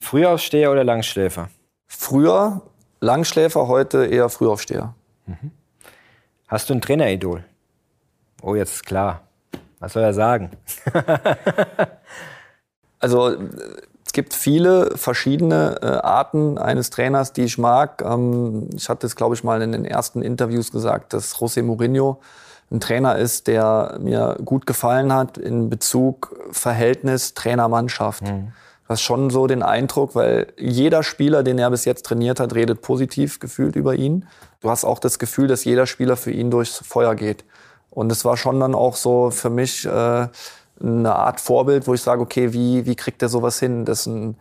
[0.00, 1.48] Frühaufsteher oder Langschläfer?
[1.86, 2.62] Früher
[3.00, 4.94] Langschläfer, heute eher Frühaufsteher.
[6.48, 7.44] Hast du ein Traineridol?
[8.42, 9.22] Oh, jetzt ist klar.
[9.80, 10.50] Was soll er sagen?
[12.98, 13.36] Also
[14.06, 18.02] es gibt viele verschiedene äh, Arten eines Trainers, die ich mag.
[18.02, 22.20] Ähm, ich hatte es, glaube ich, mal in den ersten Interviews gesagt, dass José Mourinho
[22.70, 28.22] ein Trainer ist, der mir gut gefallen hat in Bezug Verhältnis Trainer-Mannschaft.
[28.86, 32.54] Du hast schon so den Eindruck, weil jeder Spieler, den er bis jetzt trainiert hat,
[32.54, 34.26] redet positiv gefühlt über ihn.
[34.60, 37.44] Du hast auch das Gefühl, dass jeder Spieler für ihn durchs Feuer geht.
[37.90, 40.28] Und es war schon dann auch so für mich äh,
[40.80, 43.84] eine Art Vorbild, wo ich sage, okay, wie, wie kriegt er sowas hin?
[43.84, 44.36] Dass ein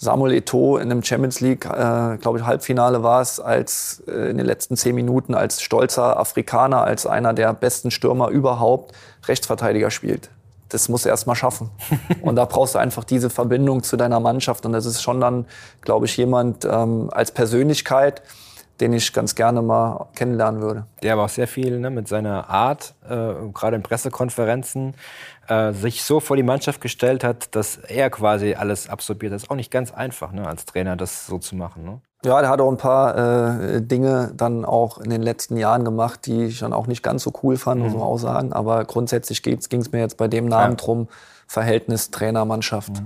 [0.00, 4.36] Samuel Eto'o in einem Champions League, äh, glaube ich, Halbfinale war es, als äh, in
[4.36, 8.94] den letzten zehn Minuten als stolzer Afrikaner, als einer der besten Stürmer überhaupt
[9.26, 10.30] Rechtsverteidiger spielt.
[10.68, 11.70] Das musst du erst mal schaffen.
[12.22, 14.64] Und da brauchst du einfach diese Verbindung zu deiner Mannschaft.
[14.66, 15.46] Und das ist schon dann,
[15.80, 18.22] glaube ich, jemand ähm, als Persönlichkeit,
[18.80, 20.86] den ich ganz gerne mal kennenlernen würde.
[21.02, 24.94] Der aber auch sehr viel ne, mit seiner Art, äh, gerade in Pressekonferenzen,
[25.48, 29.32] äh, sich so vor die Mannschaft gestellt hat, dass er quasi alles absorbiert.
[29.32, 31.84] Das ist auch nicht ganz einfach, ne, als Trainer das so zu machen.
[31.84, 32.00] Ne?
[32.24, 33.16] Ja, der hat auch ein paar
[33.76, 37.22] äh, Dinge dann auch in den letzten Jahren gemacht, die ich dann auch nicht ganz
[37.22, 38.52] so cool fand, muss man auch sagen.
[38.52, 40.76] Aber grundsätzlich ging es mir jetzt bei dem Namen Ja.
[40.76, 41.08] drum,
[41.46, 43.02] Verhältnis Trainer-Mannschaft.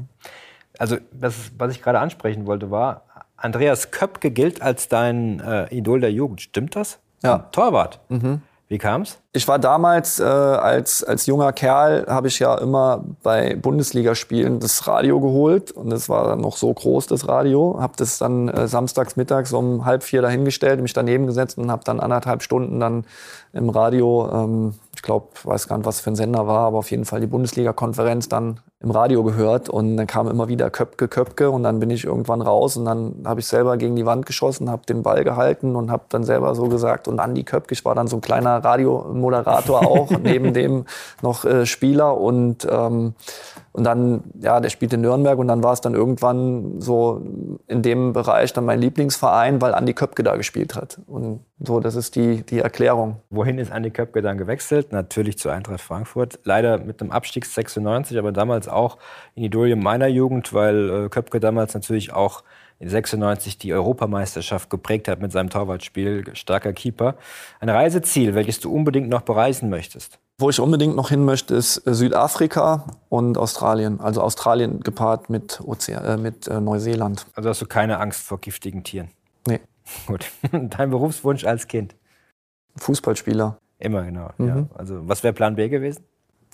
[0.78, 3.02] Also, das, was ich gerade ansprechen wollte, war,
[3.36, 6.40] Andreas Köpke gilt als dein äh, Idol der Jugend.
[6.40, 6.98] Stimmt das?
[7.22, 7.38] Ja.
[7.52, 8.00] Torwart.
[8.72, 9.18] Wie kam's?
[9.34, 14.88] Ich war damals äh, als, als junger Kerl, habe ich ja immer bei Bundesligaspielen das
[14.88, 17.76] Radio geholt und das war dann noch so groß, das Radio.
[17.78, 21.84] Habe das dann äh, samstags mittags um halb vier dahingestellt, mich daneben gesetzt und habe
[21.84, 23.04] dann anderthalb Stunden dann
[23.52, 26.90] im Radio, ähm, ich glaube, weiß gar nicht, was für ein Sender war, aber auf
[26.90, 31.50] jeden Fall die Bundesliga-Konferenz dann im Radio gehört und dann kam immer wieder Köpke, Köpke
[31.50, 34.70] und dann bin ich irgendwann raus und dann habe ich selber gegen die Wand geschossen,
[34.70, 37.94] habe den Ball gehalten und habe dann selber so gesagt und Andi Köpke, ich war
[37.94, 40.86] dann so ein kleiner Radiomoderator auch, neben dem
[41.22, 43.14] noch äh, Spieler und ähm,
[43.72, 47.22] und dann, ja, der spielt in Nürnberg und dann war es dann irgendwann so
[47.66, 51.00] in dem Bereich dann mein Lieblingsverein, weil Andi Köpke da gespielt hat.
[51.06, 53.16] Und so, das ist die, die Erklärung.
[53.30, 54.92] Wohin ist Andi Köpke dann gewechselt?
[54.92, 56.40] Natürlich zu Eintracht Frankfurt.
[56.44, 58.98] Leider mit einem Abstieg 96, aber damals auch
[59.34, 62.42] in Idolien meiner Jugend, weil äh, Köpke damals natürlich auch
[62.78, 66.24] in 96 die Europameisterschaft geprägt hat mit seinem Torwartspiel.
[66.34, 67.14] Starker Keeper.
[67.60, 70.18] Ein Reiseziel, welches du unbedingt noch bereisen möchtest?
[70.42, 74.00] Wo ich unbedingt noch hin möchte, ist äh, Südafrika und Australien.
[74.00, 77.26] Also Australien gepaart mit, Ozean, äh, mit äh, Neuseeland.
[77.34, 79.10] Also hast du keine Angst vor giftigen Tieren?
[79.46, 79.60] Nee,
[80.06, 80.26] Gut.
[80.52, 81.94] Dein Berufswunsch als Kind?
[82.76, 83.58] Fußballspieler.
[83.78, 84.30] Immer, genau.
[84.38, 84.66] Ja.
[84.74, 86.02] Also, was wäre Plan B gewesen?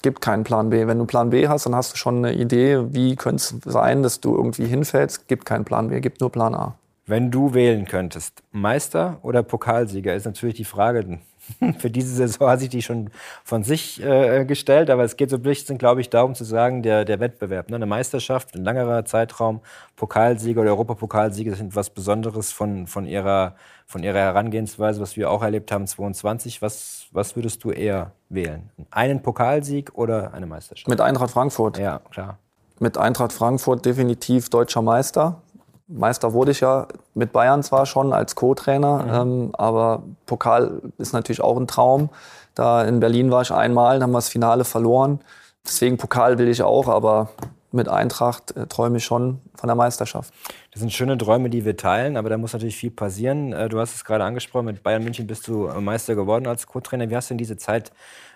[0.03, 0.86] Gibt keinen Plan B.
[0.86, 4.03] Wenn du Plan B hast, dann hast du schon eine Idee, wie könnte es sein,
[4.03, 5.28] dass du irgendwie hinfällst.
[5.28, 6.74] Gibt keinen Plan B, gibt nur Plan A.
[7.07, 11.20] Wenn du wählen könntest, Meister oder Pokalsieger, ist natürlich die Frage.
[11.78, 13.11] Für diese Saison hat sich die schon
[13.44, 16.82] von sich äh, gestellt, aber es geht so ein bisschen, glaube ich, darum zu sagen,
[16.82, 17.70] der, der Wettbewerb.
[17.70, 17.76] Ne?
[17.76, 19.61] Eine Meisterschaft, ein langerer Zeitraum,
[19.96, 23.55] Pokalsieger oder Europapokalsieger sind was Besonderes von, von, ihrer,
[23.86, 26.62] von ihrer Herangehensweise, was wir auch erlebt haben, 22.
[26.62, 28.70] Was, was würdest du eher wählen?
[28.90, 30.88] Einen Pokalsieg oder eine Meisterschaft?
[30.88, 31.78] Mit Eintracht Frankfurt.
[31.78, 32.38] ja, klar.
[32.80, 35.42] Mit Eintracht Frankfurt definitiv deutscher Meister.
[35.89, 41.41] Meister wurde ich ja mit Bayern zwar schon als Co-Trainer, ähm, aber Pokal ist natürlich
[41.41, 42.11] auch ein Traum.
[42.55, 45.20] Da in Berlin war ich einmal, dann haben wir das Finale verloren.
[45.64, 47.30] Deswegen Pokal will ich auch, aber
[47.72, 50.32] mit Eintracht äh, träume ich schon von der Meisterschaft.
[50.72, 53.53] Das sind schöne Träume, die wir teilen, aber da muss natürlich viel passieren.
[53.53, 56.66] Äh, Du hast es gerade angesprochen, mit Bayern München bist du äh, Meister geworden als
[56.66, 57.11] Co-Trainer.
[57.11, 57.93] Wie hast du denn diese Zeit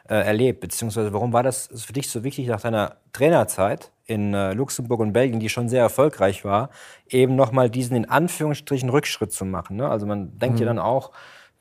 [0.08, 0.60] äh, erlebt?
[0.60, 5.12] Beziehungsweise warum war das für dich so wichtig nach deiner Trainerzeit in äh, Luxemburg und
[5.12, 6.70] Belgien, die schon sehr erfolgreich war,
[7.08, 9.76] eben nochmal diesen in Anführungsstrichen Rückschritt zu machen.
[9.76, 9.88] Ne?
[9.88, 10.62] Also man denkt mhm.
[10.62, 11.12] ja dann auch,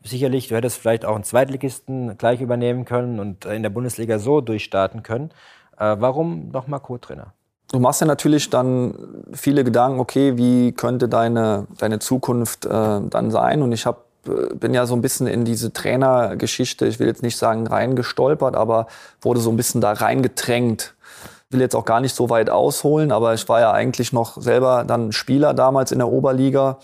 [0.04, 4.20] sicherlich, du hättest vielleicht auch einen Zweitligisten gleich übernehmen können und äh, in der Bundesliga
[4.20, 5.30] so durchstarten können.
[5.78, 7.34] Äh, warum nochmal Co-Trainer?
[7.72, 8.94] Du machst ja natürlich dann
[9.32, 13.62] viele Gedanken, okay, wie könnte deine, deine Zukunft äh, dann sein?
[13.62, 17.24] Und ich hab, äh, bin ja so ein bisschen in diese Trainergeschichte, ich will jetzt
[17.24, 18.88] nicht sagen reingestolpert, aber
[19.22, 20.96] wurde so ein bisschen da reingedrängt.
[21.52, 24.84] Will jetzt auch gar nicht so weit ausholen, aber ich war ja eigentlich noch selber
[24.86, 26.78] dann Spieler damals in der Oberliga.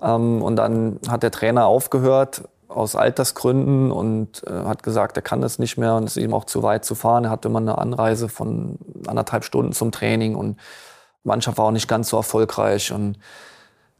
[0.00, 5.40] Ähm, und dann hat der Trainer aufgehört aus Altersgründen und äh, hat gesagt, er kann
[5.40, 7.24] das nicht mehr und es ist ihm auch zu weit zu fahren.
[7.24, 10.58] Er hatte immer eine Anreise von anderthalb Stunden zum Training und
[11.24, 12.92] Mannschaft war auch nicht ganz so erfolgreich.
[12.92, 13.18] Und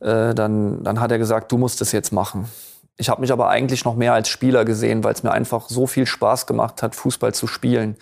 [0.00, 2.48] äh, dann, dann hat er gesagt, du musst das jetzt machen.
[2.96, 5.86] Ich habe mich aber eigentlich noch mehr als Spieler gesehen, weil es mir einfach so
[5.86, 7.96] viel Spaß gemacht hat, Fußball zu spielen.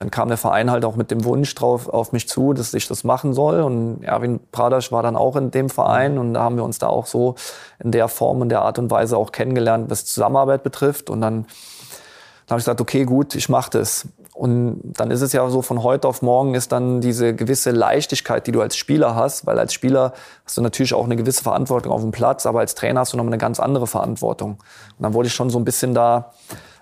[0.00, 2.88] Dann kam der Verein halt auch mit dem Wunsch drauf auf mich zu, dass ich
[2.88, 3.60] das machen soll.
[3.60, 6.86] Und Erwin Pradasch war dann auch in dem Verein und da haben wir uns da
[6.86, 7.34] auch so
[7.78, 11.10] in der Form und der Art und Weise auch kennengelernt, was Zusammenarbeit betrifft.
[11.10, 14.08] Und dann, dann habe ich gesagt, okay, gut, ich mache das.
[14.32, 18.46] Und dann ist es ja so, von heute auf morgen ist dann diese gewisse Leichtigkeit,
[18.46, 20.14] die du als Spieler hast, weil als Spieler
[20.46, 23.18] hast du natürlich auch eine gewisse Verantwortung auf dem Platz, aber als Trainer hast du
[23.18, 24.52] noch eine ganz andere Verantwortung.
[24.52, 26.32] Und dann wurde ich schon so ein bisschen da,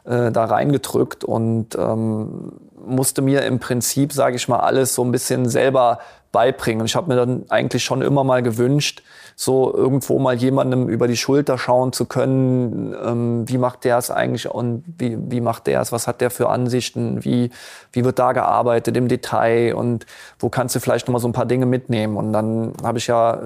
[0.09, 2.53] äh, da reingedrückt und ähm,
[2.87, 5.99] musste mir im Prinzip, sage ich mal, alles so ein bisschen selber
[6.33, 6.81] beibringen.
[6.81, 9.03] Und ich habe mir dann eigentlich schon immer mal gewünscht,
[9.37, 14.11] so irgendwo mal jemandem über die Schulter schauen zu können, ähm, wie macht der es
[14.11, 17.51] eigentlich und wie, wie macht der es, was hat der für Ansichten, wie,
[17.93, 20.07] wie wird da gearbeitet im Detail und
[20.39, 22.17] wo kannst du vielleicht noch mal so ein paar Dinge mitnehmen.
[22.17, 23.41] Und dann habe ich ja,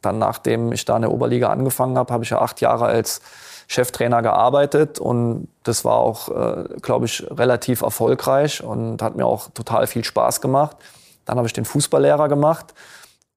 [0.00, 3.20] dann nachdem ich da in der Oberliga angefangen habe, habe ich ja acht Jahre als
[3.68, 9.48] Cheftrainer gearbeitet und das war auch, äh, glaube ich, relativ erfolgreich und hat mir auch
[9.54, 10.76] total viel Spaß gemacht.
[11.24, 12.74] Dann habe ich den Fußballlehrer gemacht.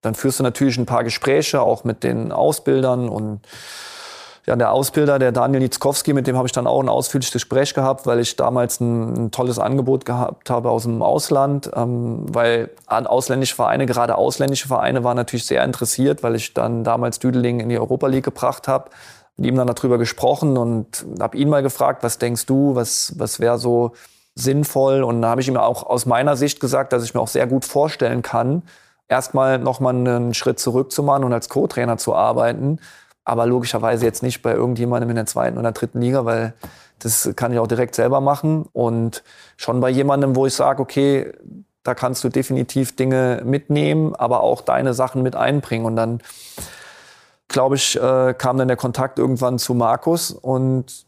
[0.02, 3.42] Dann führst du natürlich ein paar Gespräche, auch mit den Ausbildern und
[4.46, 7.74] ja, der Ausbilder, der Daniel Nitzkowski, mit dem habe ich dann auch ein ausführliches Gespräch
[7.74, 12.70] gehabt, weil ich damals ein, ein tolles Angebot gehabt habe aus dem Ausland, ähm, weil
[12.86, 17.70] ausländische Vereine, gerade ausländische Vereine, waren natürlich sehr interessiert, weil ich dann damals Düdeling in
[17.70, 18.92] die Europa League gebracht habe
[19.38, 23.40] mit ihm dann darüber gesprochen und habe ihn mal gefragt, was denkst du, was, was
[23.40, 23.92] wäre so
[24.36, 25.04] sinnvoll?
[25.04, 27.48] Und da habe ich ihm auch aus meiner Sicht gesagt, dass ich mir auch sehr
[27.48, 28.64] gut vorstellen kann,
[29.08, 32.80] erstmal nochmal einen Schritt zurück zu machen und als Co-Trainer zu arbeiten.
[33.24, 36.54] Aber logischerweise jetzt nicht bei irgendjemandem in der zweiten oder dritten Liga, weil
[37.00, 38.66] das kann ich auch direkt selber machen.
[38.72, 39.24] Und
[39.58, 41.34] schon bei jemandem, wo ich sage, okay,
[41.84, 45.86] da kannst du definitiv Dinge mitnehmen, aber auch deine Sachen mit einbringen.
[45.86, 46.22] Und dann
[47.48, 51.06] glaube ich, äh, kam dann der Kontakt irgendwann zu Markus und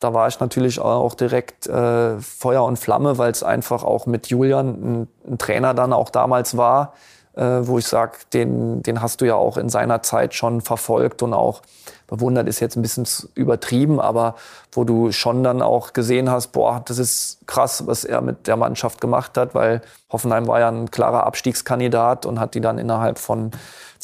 [0.00, 4.26] da war ich natürlich auch direkt äh, Feuer und Flamme, weil es einfach auch mit
[4.26, 6.92] Julian ein, ein, Trainer dann auch damals war,
[7.36, 11.34] wo ich sage, den, den hast du ja auch in seiner Zeit schon verfolgt und
[11.34, 11.62] auch
[12.06, 14.36] bewundert ist jetzt ein bisschen übertrieben, aber
[14.72, 18.56] wo du schon dann auch gesehen hast, boah, das ist krass, was er mit der
[18.56, 19.80] Mannschaft gemacht hat, weil
[20.10, 23.50] Hoffenheim war ja ein klarer Abstiegskandidat und hat die dann innerhalb von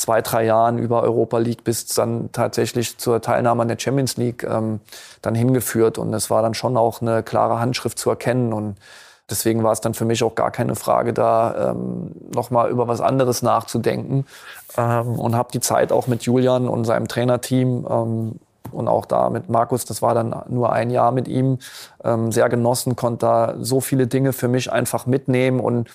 [0.01, 4.43] zwei, drei Jahren über Europa League bis dann tatsächlich zur Teilnahme an der Champions League
[4.45, 4.81] ähm,
[5.23, 5.99] dann hingeführt.
[5.99, 8.53] Und es war dann schon auch eine klare Handschrift zu erkennen.
[8.53, 8.77] Und
[9.31, 13.01] deswegen war es dann für mich auch gar keine Frage, da ähm, nochmal über was
[13.01, 14.27] anderes nachzudenken.
[14.77, 18.33] Ähm, und habe die Zeit auch mit Julian und seinem Trainerteam ähm,
[18.73, 21.59] und auch da mit Markus, das war dann nur ein Jahr mit ihm,
[22.05, 25.89] ähm, sehr genossen, konnte da so viele Dinge für mich einfach mitnehmen und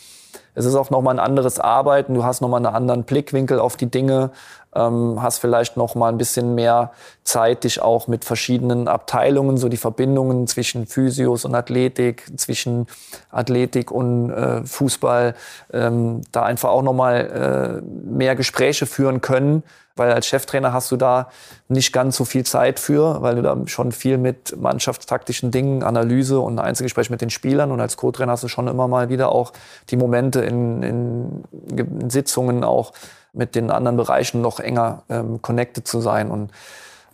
[0.54, 2.14] es ist auch nochmal ein anderes Arbeiten.
[2.14, 4.32] Du hast nochmal einen anderen Blickwinkel auf die Dinge,
[4.76, 6.92] ähm, hast vielleicht nochmal ein bisschen mehr
[7.24, 12.88] Zeit, dich auch mit verschiedenen Abteilungen, so die Verbindungen zwischen Physios und Athletik, zwischen
[13.32, 15.36] Athletik und äh, Fußball,
[15.74, 19.64] ähm, da einfach auch nochmal äh, mehr Gespräche führen können.
[19.98, 21.30] Weil als Cheftrainer hast du da
[21.70, 26.42] nicht ganz so viel Zeit für, weil du da schon viel mit mannschaftstaktischen Dingen, Analyse
[26.42, 29.54] und Einzelgespräch mit den Spielern und als Co-Trainer hast du schon immer mal wieder auch
[29.90, 31.44] die Momente in, in,
[31.78, 32.92] in Sitzungen auch
[33.36, 36.32] mit den anderen Bereichen noch enger ähm, connected zu sein.
[36.32, 36.52] Und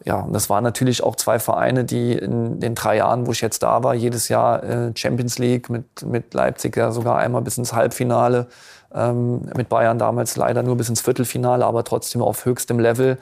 [0.04, 3.42] ja, und das waren natürlich auch zwei Vereine, die in den drei Jahren, wo ich
[3.42, 7.58] jetzt da war, jedes Jahr äh, Champions League mit, mit Leipzig ja sogar einmal bis
[7.58, 8.48] ins Halbfinale
[8.94, 13.18] ähm, mit Bayern damals leider nur bis ins Viertelfinale, aber trotzdem auf höchstem Level.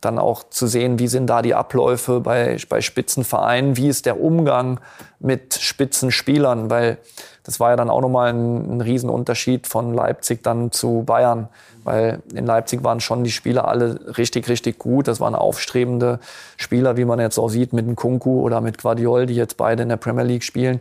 [0.00, 4.18] Dann auch zu sehen, wie sind da die Abläufe bei, bei Spitzenvereinen, wie ist der
[4.18, 4.80] Umgang
[5.18, 6.96] mit Spitzenspielern, weil
[7.42, 11.48] das war ja dann auch nochmal ein, ein Riesenunterschied von Leipzig dann zu Bayern,
[11.84, 15.08] weil in Leipzig waren schon die Spieler alle richtig, richtig gut.
[15.08, 16.20] Das waren aufstrebende
[16.56, 19.82] Spieler, wie man jetzt auch sieht mit dem Kunku oder mit Guardiol, die jetzt beide
[19.82, 20.80] in der Premier League spielen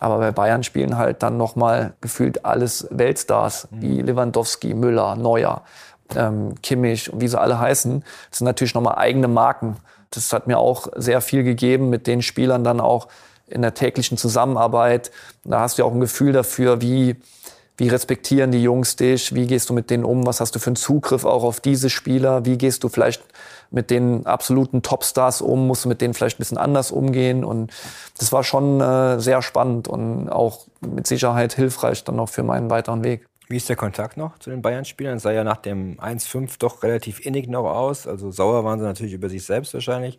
[0.00, 3.82] Aber bei Bayern spielen halt dann nochmal gefühlt alles Weltstars, mhm.
[3.82, 5.62] wie Lewandowski, Müller, Neuer,
[6.16, 8.04] ähm, Kimmich und wie sie alle heißen.
[8.30, 9.76] Das sind natürlich nochmal eigene Marken.
[10.10, 13.08] Das hat mir auch sehr viel gegeben, mit den Spielern dann auch
[13.46, 15.10] in der täglichen Zusammenarbeit.
[15.44, 17.16] Da hast du ja auch ein Gefühl dafür, wie,
[17.78, 20.70] wie respektieren die Jungs dich, wie gehst du mit denen um, was hast du für
[20.70, 23.22] einen Zugriff auch auf diese Spieler, wie gehst du vielleicht
[23.70, 27.44] mit den absoluten Topstars um, musst du mit denen vielleicht ein bisschen anders umgehen.
[27.44, 27.72] Und
[28.18, 32.68] das war schon äh, sehr spannend und auch mit Sicherheit hilfreich dann noch für meinen
[32.68, 33.26] weiteren Weg.
[33.48, 35.20] Wie ist der Kontakt noch zu den Bayern-Spielern?
[35.20, 38.06] Sah ja nach dem 1-5 doch relativ innig noch aus.
[38.06, 40.18] Also sauer waren sie natürlich über sich selbst wahrscheinlich.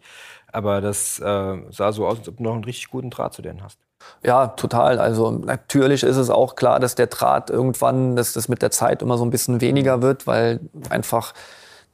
[0.52, 3.44] Aber das äh, sah so aus, als ob du noch einen richtig guten Draht zu
[3.44, 3.78] denen hast.
[4.24, 5.00] Ja, total.
[5.00, 9.02] Also natürlich ist es auch klar, dass der Draht irgendwann, dass das mit der Zeit
[9.02, 11.34] immer so ein bisschen weniger wird, weil einfach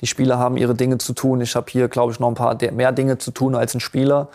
[0.02, 1.42] die Spieler haben ihre Dinge zu tun.
[1.42, 4.30] Ich habe hier, glaube ich, noch ein paar mehr Dinge zu tun als ein Spieler.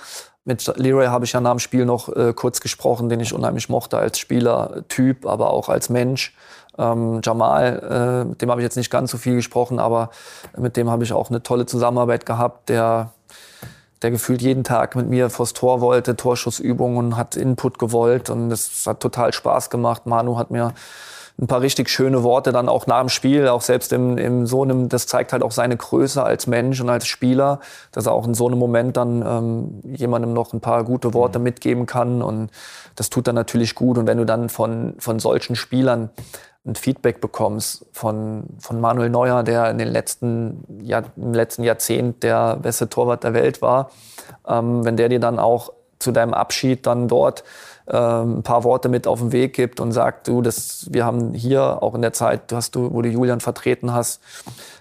[0.45, 3.69] Mit Leroy habe ich ja nach dem Spiel noch äh, kurz gesprochen, den ich unheimlich
[3.69, 6.35] mochte als Spielertyp, aber auch als Mensch.
[6.79, 10.11] Ähm, Jamal, äh, mit dem habe ich jetzt nicht ganz so viel gesprochen, aber
[10.57, 13.13] mit dem habe ich auch eine tolle Zusammenarbeit gehabt, der
[14.03, 18.87] der gefühlt jeden Tag mit mir vors Tor wollte, Torschussübungen, hat Input gewollt und das
[18.87, 20.07] hat total Spaß gemacht.
[20.07, 20.73] Manu hat mir
[21.41, 24.63] ein paar richtig schöne Worte dann auch nach dem Spiel, auch selbst im, im so
[24.63, 27.61] einem, das zeigt halt auch seine Größe als Mensch und als Spieler,
[27.93, 31.39] dass er auch in so einem Moment dann ähm, jemandem noch ein paar gute Worte
[31.39, 31.45] mhm.
[31.45, 32.51] mitgeben kann und
[32.95, 36.11] das tut dann natürlich gut und wenn du dann von, von solchen Spielern
[36.67, 42.23] ein Feedback bekommst von, von Manuel Neuer, der in den letzten, Jahr, im letzten Jahrzehnt
[42.23, 43.91] der beste Torwart der Welt war,
[44.47, 47.45] ähm, wenn der dir dann auch zu deinem Abschied dann dort
[47.87, 51.35] ähm, ein paar Worte mit auf den Weg gibt und sagt, du, das, wir haben
[51.35, 54.21] hier auch in der Zeit, hast du, wo du Julian vertreten hast,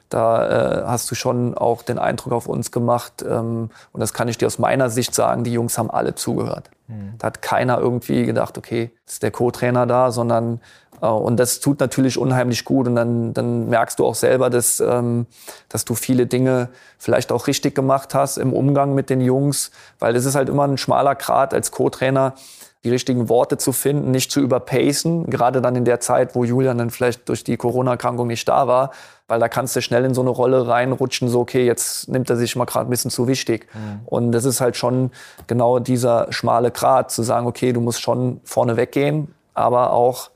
[0.10, 3.24] da äh, hast du schon auch den Eindruck auf uns gemacht.
[3.28, 6.72] Ähm, und das kann ich dir aus meiner Sicht sagen, die Jungs haben alle zugehört.
[6.88, 7.14] Mhm.
[7.20, 10.62] Da hat keiner irgendwie gedacht, okay, ist der Co-Trainer da, sondern
[11.08, 12.88] und das tut natürlich unheimlich gut.
[12.88, 15.26] Und dann, dann merkst du auch selber, dass, ähm,
[15.70, 20.16] dass du viele Dinge vielleicht auch richtig gemacht hast im Umgang mit den Jungs, weil
[20.16, 22.34] es ist halt immer ein schmaler Grad als Co-Trainer
[22.84, 26.78] die richtigen Worte zu finden, nicht zu überpacen, gerade dann in der Zeit, wo Julian
[26.78, 28.92] dann vielleicht durch die Corona-Erkrankung nicht da war,
[29.28, 32.38] weil da kannst du schnell in so eine Rolle reinrutschen, so okay, jetzt nimmt er
[32.38, 33.68] sich mal gerade ein bisschen zu wichtig.
[33.74, 34.00] Mhm.
[34.06, 35.12] Und das ist halt schon
[35.48, 40.30] genau dieser schmale Grat, zu sagen, okay, du musst schon vorne weggehen, aber auch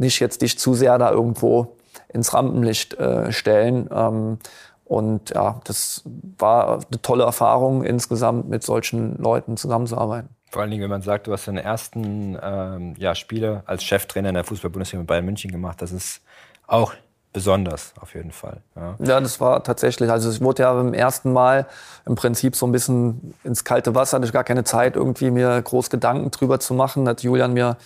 [0.00, 1.76] nicht jetzt dich zu sehr da irgendwo
[2.08, 3.88] ins Rampenlicht äh, stellen.
[3.92, 4.38] Ähm,
[4.84, 6.02] und ja, das
[6.38, 10.30] war eine tolle Erfahrung insgesamt mit solchen Leuten zusammenzuarbeiten.
[10.50, 14.30] Vor allen Dingen, wenn man sagt, du hast deine ersten ähm, ja, Spiele als Cheftrainer
[14.30, 16.22] in der Fußball-Bundesliga mit Bayern München gemacht, das ist
[16.66, 16.92] auch
[17.32, 18.62] besonders auf jeden Fall.
[18.74, 18.96] Ja.
[18.98, 20.10] ja, das war tatsächlich.
[20.10, 21.66] Also ich wurde ja beim ersten Mal
[22.04, 25.62] im Prinzip so ein bisschen ins kalte Wasser, hatte ich gar keine Zeit, irgendwie mir
[25.62, 27.08] groß Gedanken drüber zu machen.
[27.08, 27.76] Hat Julian mir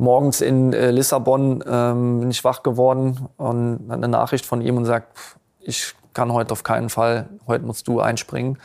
[0.00, 4.86] morgens in äh, Lissabon ähm, bin ich wach geworden und eine Nachricht von ihm und
[4.86, 5.16] sagt,
[5.60, 8.58] ich kann heute auf keinen Fall, heute musst du einspringen.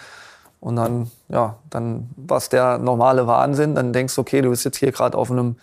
[0.61, 3.75] Und dann, ja, dann war es der normale Wahnsinn.
[3.75, 5.57] Dann denkst du, okay, du bist jetzt hier gerade auf einem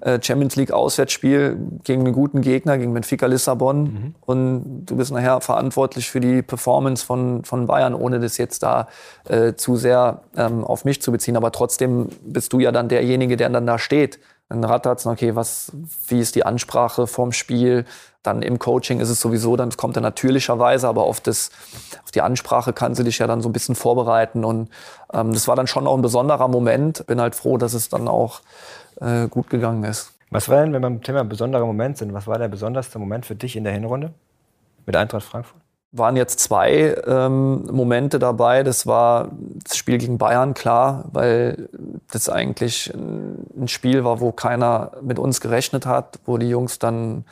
[0.00, 3.82] äh, Champions League Auswärtsspiel gegen einen guten Gegner, gegen Benfica Lissabon.
[3.82, 4.14] Mhm.
[4.24, 8.88] Und du bist nachher verantwortlich für die Performance von, von Bayern, ohne das jetzt da
[9.28, 11.36] äh, zu sehr ähm, auf mich zu beziehen.
[11.36, 14.18] Aber trotzdem bist du ja dann derjenige, der dann da steht.
[14.48, 15.72] Dann rattert okay, was,
[16.06, 17.84] wie ist die Ansprache vorm Spiel?
[18.22, 21.50] Dann im Coaching ist es sowieso, dann kommt er natürlicherweise, aber auf, das,
[22.04, 24.44] auf die Ansprache kannst du dich ja dann so ein bisschen vorbereiten.
[24.44, 24.70] Und
[25.12, 27.06] ähm, das war dann schon auch ein besonderer Moment.
[27.06, 28.40] Bin halt froh, dass es dann auch
[29.00, 30.12] äh, gut gegangen ist.
[30.30, 33.26] Was war denn, wenn wir beim Thema besonderer Moment sind, was war der besonderste Moment
[33.26, 34.12] für dich in der Hinrunde
[34.84, 35.60] mit Eintracht Frankfurt?
[35.92, 38.62] Waren jetzt zwei ähm, Momente dabei.
[38.62, 39.30] Das war
[39.64, 41.68] das Spiel gegen Bayern, klar, weil
[42.12, 47.24] das eigentlich ein Spiel war, wo keiner mit uns gerechnet hat, wo die Jungs dann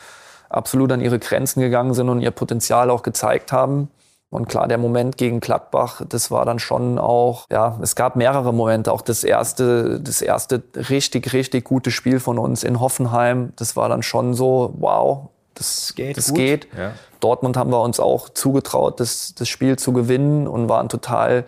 [0.48, 3.90] absolut an ihre Grenzen gegangen sind und ihr Potenzial auch gezeigt haben.
[4.28, 8.52] Und klar, der Moment gegen Gladbach, das war dann schon auch, ja, es gab mehrere
[8.52, 8.92] Momente.
[8.92, 13.88] Auch das erste, das erste richtig, richtig gute Spiel von uns in Hoffenheim, das war
[13.88, 16.16] dann schon so, wow, das geht.
[16.16, 16.68] Das geht.
[16.76, 16.92] Ja.
[17.20, 21.44] Dortmund haben wir uns auch zugetraut, das, das Spiel zu gewinnen und waren total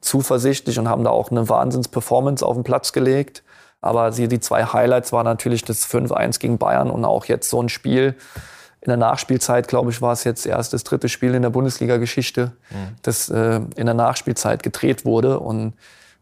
[0.00, 3.42] zuversichtlich und haben da auch eine Wahnsinns-Performance auf den Platz gelegt.
[3.82, 7.68] Aber die zwei Highlights waren natürlich das 5-1 gegen Bayern und auch jetzt so ein
[7.68, 8.14] Spiel.
[8.82, 12.52] In der Nachspielzeit, glaube ich, war es jetzt erst das dritte Spiel in der Bundesliga-Geschichte,
[12.70, 12.96] mhm.
[13.02, 15.38] das äh, in der Nachspielzeit gedreht wurde.
[15.38, 15.74] Und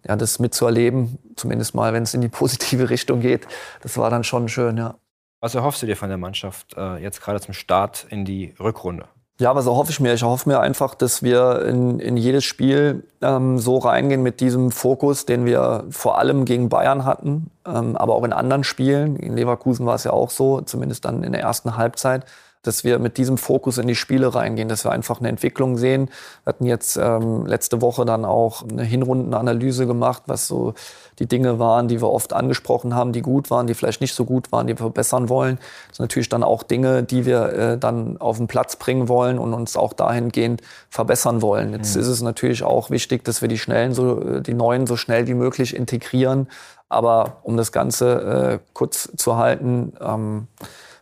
[0.07, 3.47] ja, das mitzuerleben, zumindest mal, wenn es in die positive Richtung geht,
[3.83, 4.95] das war dann schon schön, ja.
[5.41, 9.07] Was erhoffst du dir von der Mannschaft äh, jetzt gerade zum Start in die Rückrunde?
[9.41, 10.15] Ja, was erhoffe ich mir?
[10.15, 14.73] Ich erhoffe mir einfach, dass wir in, in jedes Spiel ähm, so reingehen mit diesem
[14.73, 19.15] Fokus, den wir vor allem gegen Bayern hatten, ähm, aber auch in anderen Spielen.
[19.15, 22.27] In Leverkusen war es ja auch so, zumindest dann in der ersten Halbzeit
[22.63, 26.11] dass wir mit diesem Fokus in die Spiele reingehen, dass wir einfach eine Entwicklung sehen.
[26.45, 30.75] Wir hatten jetzt ähm, letzte Woche dann auch eine Hinrundenanalyse gemacht, was so
[31.19, 34.25] die Dinge waren, die wir oft angesprochen haben, die gut waren, die vielleicht nicht so
[34.25, 35.59] gut waren, die wir verbessern wollen.
[35.89, 39.39] Das sind natürlich dann auch Dinge, die wir äh, dann auf den Platz bringen wollen
[39.39, 41.73] und uns auch dahingehend verbessern wollen.
[41.73, 42.03] Jetzt mhm.
[42.03, 45.27] ist es natürlich auch wichtig, dass wir die schnellen, so, äh, die neuen so schnell
[45.27, 46.49] wie möglich integrieren.
[46.89, 50.47] Aber um das Ganze äh, kurz zu halten, ähm,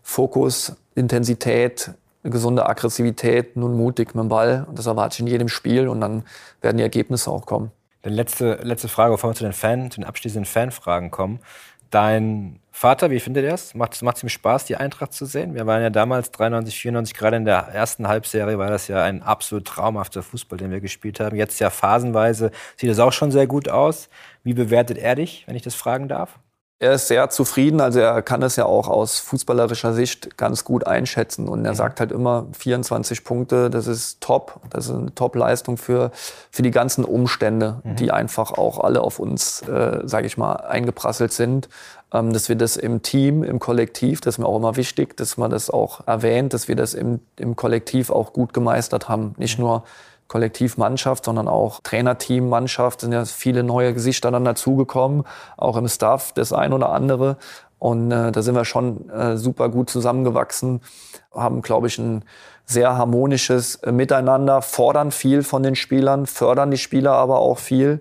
[0.02, 1.92] Fokus Intensität,
[2.24, 4.66] gesunde Aggressivität, nun mutig mit dem Ball.
[4.68, 6.24] Und das erwarte ich in jedem Spiel und dann
[6.61, 7.70] werden die Ergebnisse auch kommen.
[8.03, 11.40] Dann letzte, letzte Frage, bevor wir zu den, Fan, zu den abschließenden Fanfragen kommen.
[11.90, 13.74] Dein Vater, wie findet er es?
[13.74, 15.55] Macht es ihm Spaß, die Eintracht zu sehen?
[15.55, 19.22] Wir waren ja damals 93, 94, gerade in der ersten Halbserie war das ja ein
[19.22, 21.36] absolut traumhafter Fußball, den wir gespielt haben.
[21.36, 24.09] Jetzt ja phasenweise sieht es auch schon sehr gut aus.
[24.42, 26.38] Wie bewertet er dich, wenn ich das fragen darf?
[26.79, 30.87] Er ist sehr zufrieden, also er kann es ja auch aus fußballerischer Sicht ganz gut
[30.87, 31.49] einschätzen.
[31.49, 31.77] Und er mhm.
[31.77, 36.11] sagt halt immer, 24 Punkte, das ist top, das ist eine Top-Leistung für,
[36.51, 37.97] für die ganzen Umstände, mhm.
[37.97, 41.70] die einfach auch alle auf uns, äh, sage ich mal, eingeprasselt sind.
[42.12, 45.39] Ähm, dass wir das im Team, im Kollektiv, das ist mir auch immer wichtig, dass
[45.39, 49.35] man das auch erwähnt, dass wir das im, im Kollektiv auch gut gemeistert haben.
[49.39, 49.64] Nicht mhm.
[49.64, 49.85] nur
[50.29, 55.24] Kollektivmannschaft, sondern auch Trainerteam, Mannschaft, sind ja viele neue Gesichter dann dazugekommen,
[55.57, 57.37] auch im Staff das ein oder andere.
[57.79, 60.81] Und äh, da sind wir schon äh, super gut zusammengewachsen,
[61.35, 62.24] haben, glaube ich, ein
[62.64, 68.01] sehr harmonisches Miteinander, fordern viel von den Spielern, fördern die Spieler aber auch viel.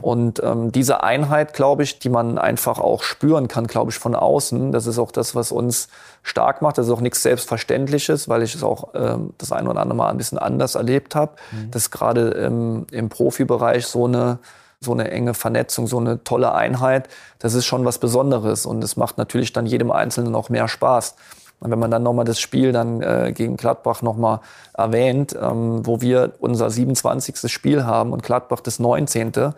[0.00, 4.14] Und ähm, diese Einheit, glaube ich, die man einfach auch spüren kann, glaube ich, von
[4.14, 5.88] außen, das ist auch das, was uns
[6.22, 6.78] stark macht.
[6.78, 10.10] Das ist auch nichts Selbstverständliches, weil ich es auch ähm, das ein oder andere Mal
[10.10, 11.70] ein bisschen anders erlebt habe, mhm.
[11.70, 14.38] dass gerade im, im Profibereich so eine
[14.80, 17.08] so eine enge Vernetzung, so eine tolle Einheit,
[17.40, 21.16] das ist schon was Besonderes und es macht natürlich dann jedem Einzelnen auch mehr Spaß.
[21.60, 24.40] Und wenn man dann nochmal das Spiel dann äh, gegen Gladbach nochmal
[24.74, 27.50] erwähnt, ähm, wo wir unser 27.
[27.50, 29.54] Spiel haben und Gladbach das 19.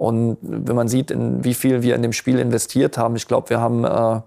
[0.00, 3.50] Und wenn man sieht, in wie viel wir in dem Spiel investiert haben, ich glaube,
[3.50, 4.20] wir haben äh,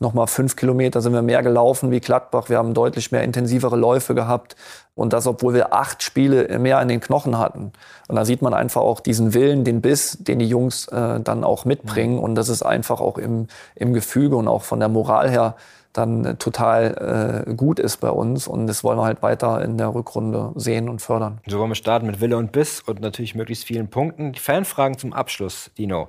[0.00, 2.48] noch mal fünf Kilometer sind wir mehr gelaufen wie Gladbach.
[2.48, 4.56] Wir haben deutlich mehr intensivere Läufe gehabt.
[4.94, 7.72] Und das, obwohl wir acht Spiele mehr in den Knochen hatten.
[8.08, 11.44] Und da sieht man einfach auch diesen Willen, den Biss, den die Jungs äh, dann
[11.44, 12.18] auch mitbringen.
[12.18, 15.56] Und das ist einfach auch im, im Gefüge und auch von der Moral her
[15.92, 18.48] dann total äh, gut ist bei uns.
[18.48, 21.40] Und das wollen wir halt weiter in der Rückrunde sehen und fördern.
[21.46, 24.32] So wollen wir starten mit Wille und Biss und natürlich möglichst vielen Punkten.
[24.32, 26.08] Die Fanfragen zum Abschluss, Dino.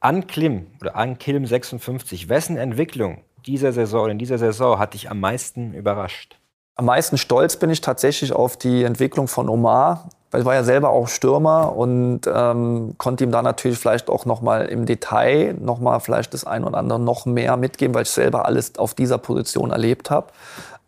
[0.00, 5.10] An Klim oder an Kilm 56, wessen Entwicklung dieser Saison in dieser Saison hat dich
[5.10, 6.38] am meisten überrascht?
[6.76, 10.64] Am meisten stolz bin ich tatsächlich auf die Entwicklung von Omar weil ich war ja
[10.64, 15.54] selber auch Stürmer und ähm, konnte ihm da natürlich vielleicht auch noch mal im Detail
[15.60, 18.94] noch mal vielleicht das ein oder andere noch mehr mitgeben, weil ich selber alles auf
[18.94, 20.32] dieser Position erlebt habe.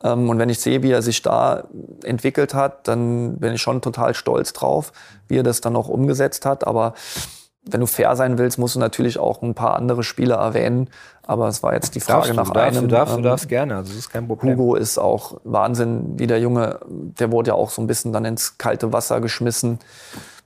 [0.02, 1.62] Ähm, und wenn ich sehe, wie er sich da
[2.02, 4.92] entwickelt hat, dann bin ich schon total stolz drauf,
[5.28, 6.66] wie er das dann auch umgesetzt hat.
[6.66, 6.94] Aber
[7.62, 10.90] wenn du fair sein willst, musst du natürlich auch ein paar andere Spieler erwähnen.
[11.26, 12.88] Aber es war jetzt die Frage darfst nach du, darfst, einem.
[12.88, 14.56] Du darfst, du ähm, darfst gerne, also das ist kein Problem.
[14.56, 18.24] Hugo ist auch Wahnsinn, wie der Junge, der wurde ja auch so ein bisschen dann
[18.24, 19.80] ins kalte Wasser geschmissen,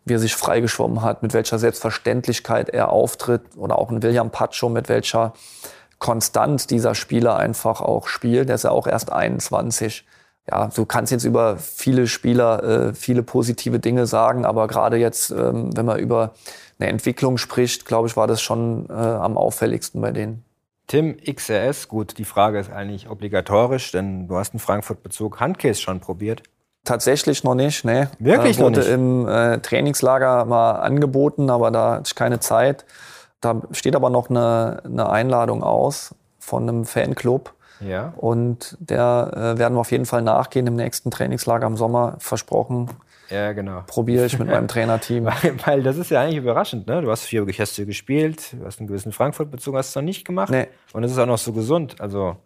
[0.07, 3.43] wie er sich freigeschwommen hat, mit welcher Selbstverständlichkeit er auftritt.
[3.57, 5.35] Oder auch ein William Pacho, mit welcher
[5.99, 8.49] Konstanz dieser Spieler einfach auch spielt.
[8.49, 10.07] Der ist ja auch erst 21
[10.51, 15.31] ja, du kannst jetzt über viele Spieler äh, viele positive Dinge sagen, aber gerade jetzt,
[15.31, 16.33] ähm, wenn man über
[16.79, 20.45] eine Entwicklung spricht, glaube ich, war das schon äh, am auffälligsten bei denen.
[20.91, 25.39] Tim XRS, gut, die Frage ist eigentlich obligatorisch, denn du hast einen Frankfurt-Bezug.
[25.39, 26.43] Handcase schon probiert?
[26.83, 28.11] Tatsächlich noch nicht, ne.
[28.19, 28.95] Wirklich äh, wurde noch nicht?
[28.95, 32.87] im äh, Trainingslager mal angeboten, aber da hatte ich keine Zeit.
[33.41, 37.55] Da steht aber noch eine, eine Einladung aus von einem Fanclub.
[37.79, 38.13] Ja.
[38.17, 42.91] Und der äh, werden wir auf jeden Fall nachgehen im nächsten Trainingslager im Sommer, versprochen.
[43.31, 43.83] Ja, genau.
[43.87, 45.25] Probiere ich mit meinem Trainerteam.
[45.25, 47.01] weil, weil, das ist ja eigentlich überraschend, ne?
[47.03, 50.51] Du hast vier Gäste gespielt, du hast einen gewissen Frankfurt-Bezug, hast du noch nicht gemacht.
[50.51, 50.67] Nee.
[50.93, 52.01] Und es ist auch noch so gesund.
[52.01, 52.37] Also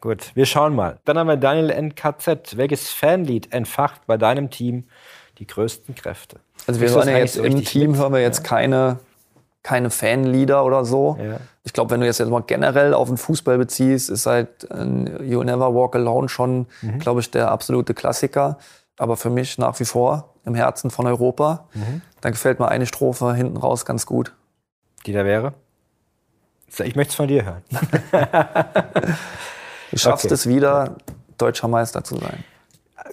[0.00, 0.98] gut, wir schauen mal.
[1.04, 2.56] Dann haben wir Daniel NKZ.
[2.56, 4.84] Welches Fanlied entfacht bei deinem Team
[5.38, 6.40] die größten Kräfte?
[6.66, 8.00] Also wir hören ja jetzt im Team mit?
[8.00, 8.48] hören wir jetzt ja.
[8.48, 8.98] keine
[9.64, 11.18] keine Fanlieder oder so.
[11.18, 11.40] Ja.
[11.64, 14.68] Ich glaube, wenn du jetzt, jetzt mal generell auf den Fußball beziehst, ist halt
[15.22, 16.98] You Never Walk Alone schon, mhm.
[17.00, 18.58] glaube ich, der absolute Klassiker.
[18.96, 21.68] Aber für mich nach wie vor im Herzen von Europa.
[21.74, 22.02] Mhm.
[22.20, 24.34] Da gefällt mir eine Strophe hinten raus ganz gut.
[25.06, 25.54] Die da wäre?
[26.82, 27.62] Ich möchte es von dir hören.
[29.90, 30.34] du schaffst okay.
[30.34, 30.96] es wieder,
[31.38, 32.42] deutscher Meister zu sein.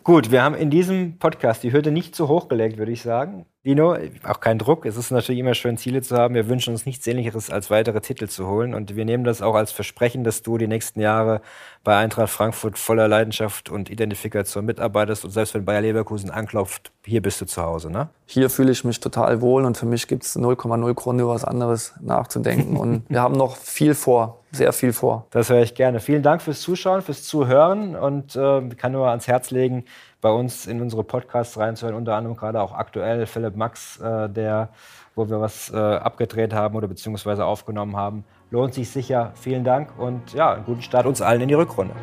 [0.03, 3.45] Gut, wir haben in diesem Podcast die Hürde nicht zu hoch gelegt, würde ich sagen.
[3.63, 4.87] Dino, auch kein Druck.
[4.87, 6.33] Es ist natürlich immer schön, Ziele zu haben.
[6.33, 8.73] Wir wünschen uns nichts Ähnliches, als weitere Titel zu holen.
[8.73, 11.41] Und wir nehmen das auch als Versprechen, dass du die nächsten Jahre
[11.83, 15.25] bei Eintracht Frankfurt voller Leidenschaft und Identifikation mitarbeitest.
[15.25, 18.09] Und selbst wenn Bayer Leverkusen anklopft, hier bist du zu Hause, ne?
[18.25, 21.43] Hier fühle ich mich total wohl und für mich gibt es 0,0 Gründe, über was
[21.43, 22.77] anderes nachzudenken.
[22.77, 25.27] und wir haben noch viel vor, sehr viel vor.
[25.29, 25.99] Das höre ich gerne.
[25.99, 29.85] Vielen Dank fürs Zuschauen, fürs Zuhören und äh, kann nur ans Herz legen,
[30.21, 34.69] bei uns in unsere Podcasts reinzuhören, unter anderem gerade auch aktuell Philipp Max, äh, der,
[35.15, 38.23] wo wir was äh, abgedreht haben oder beziehungsweise aufgenommen haben.
[38.51, 39.31] Lohnt sich sicher.
[39.35, 41.95] Vielen Dank und ja, einen guten Start uns allen in die Rückrunde.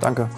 [0.00, 0.28] Danke.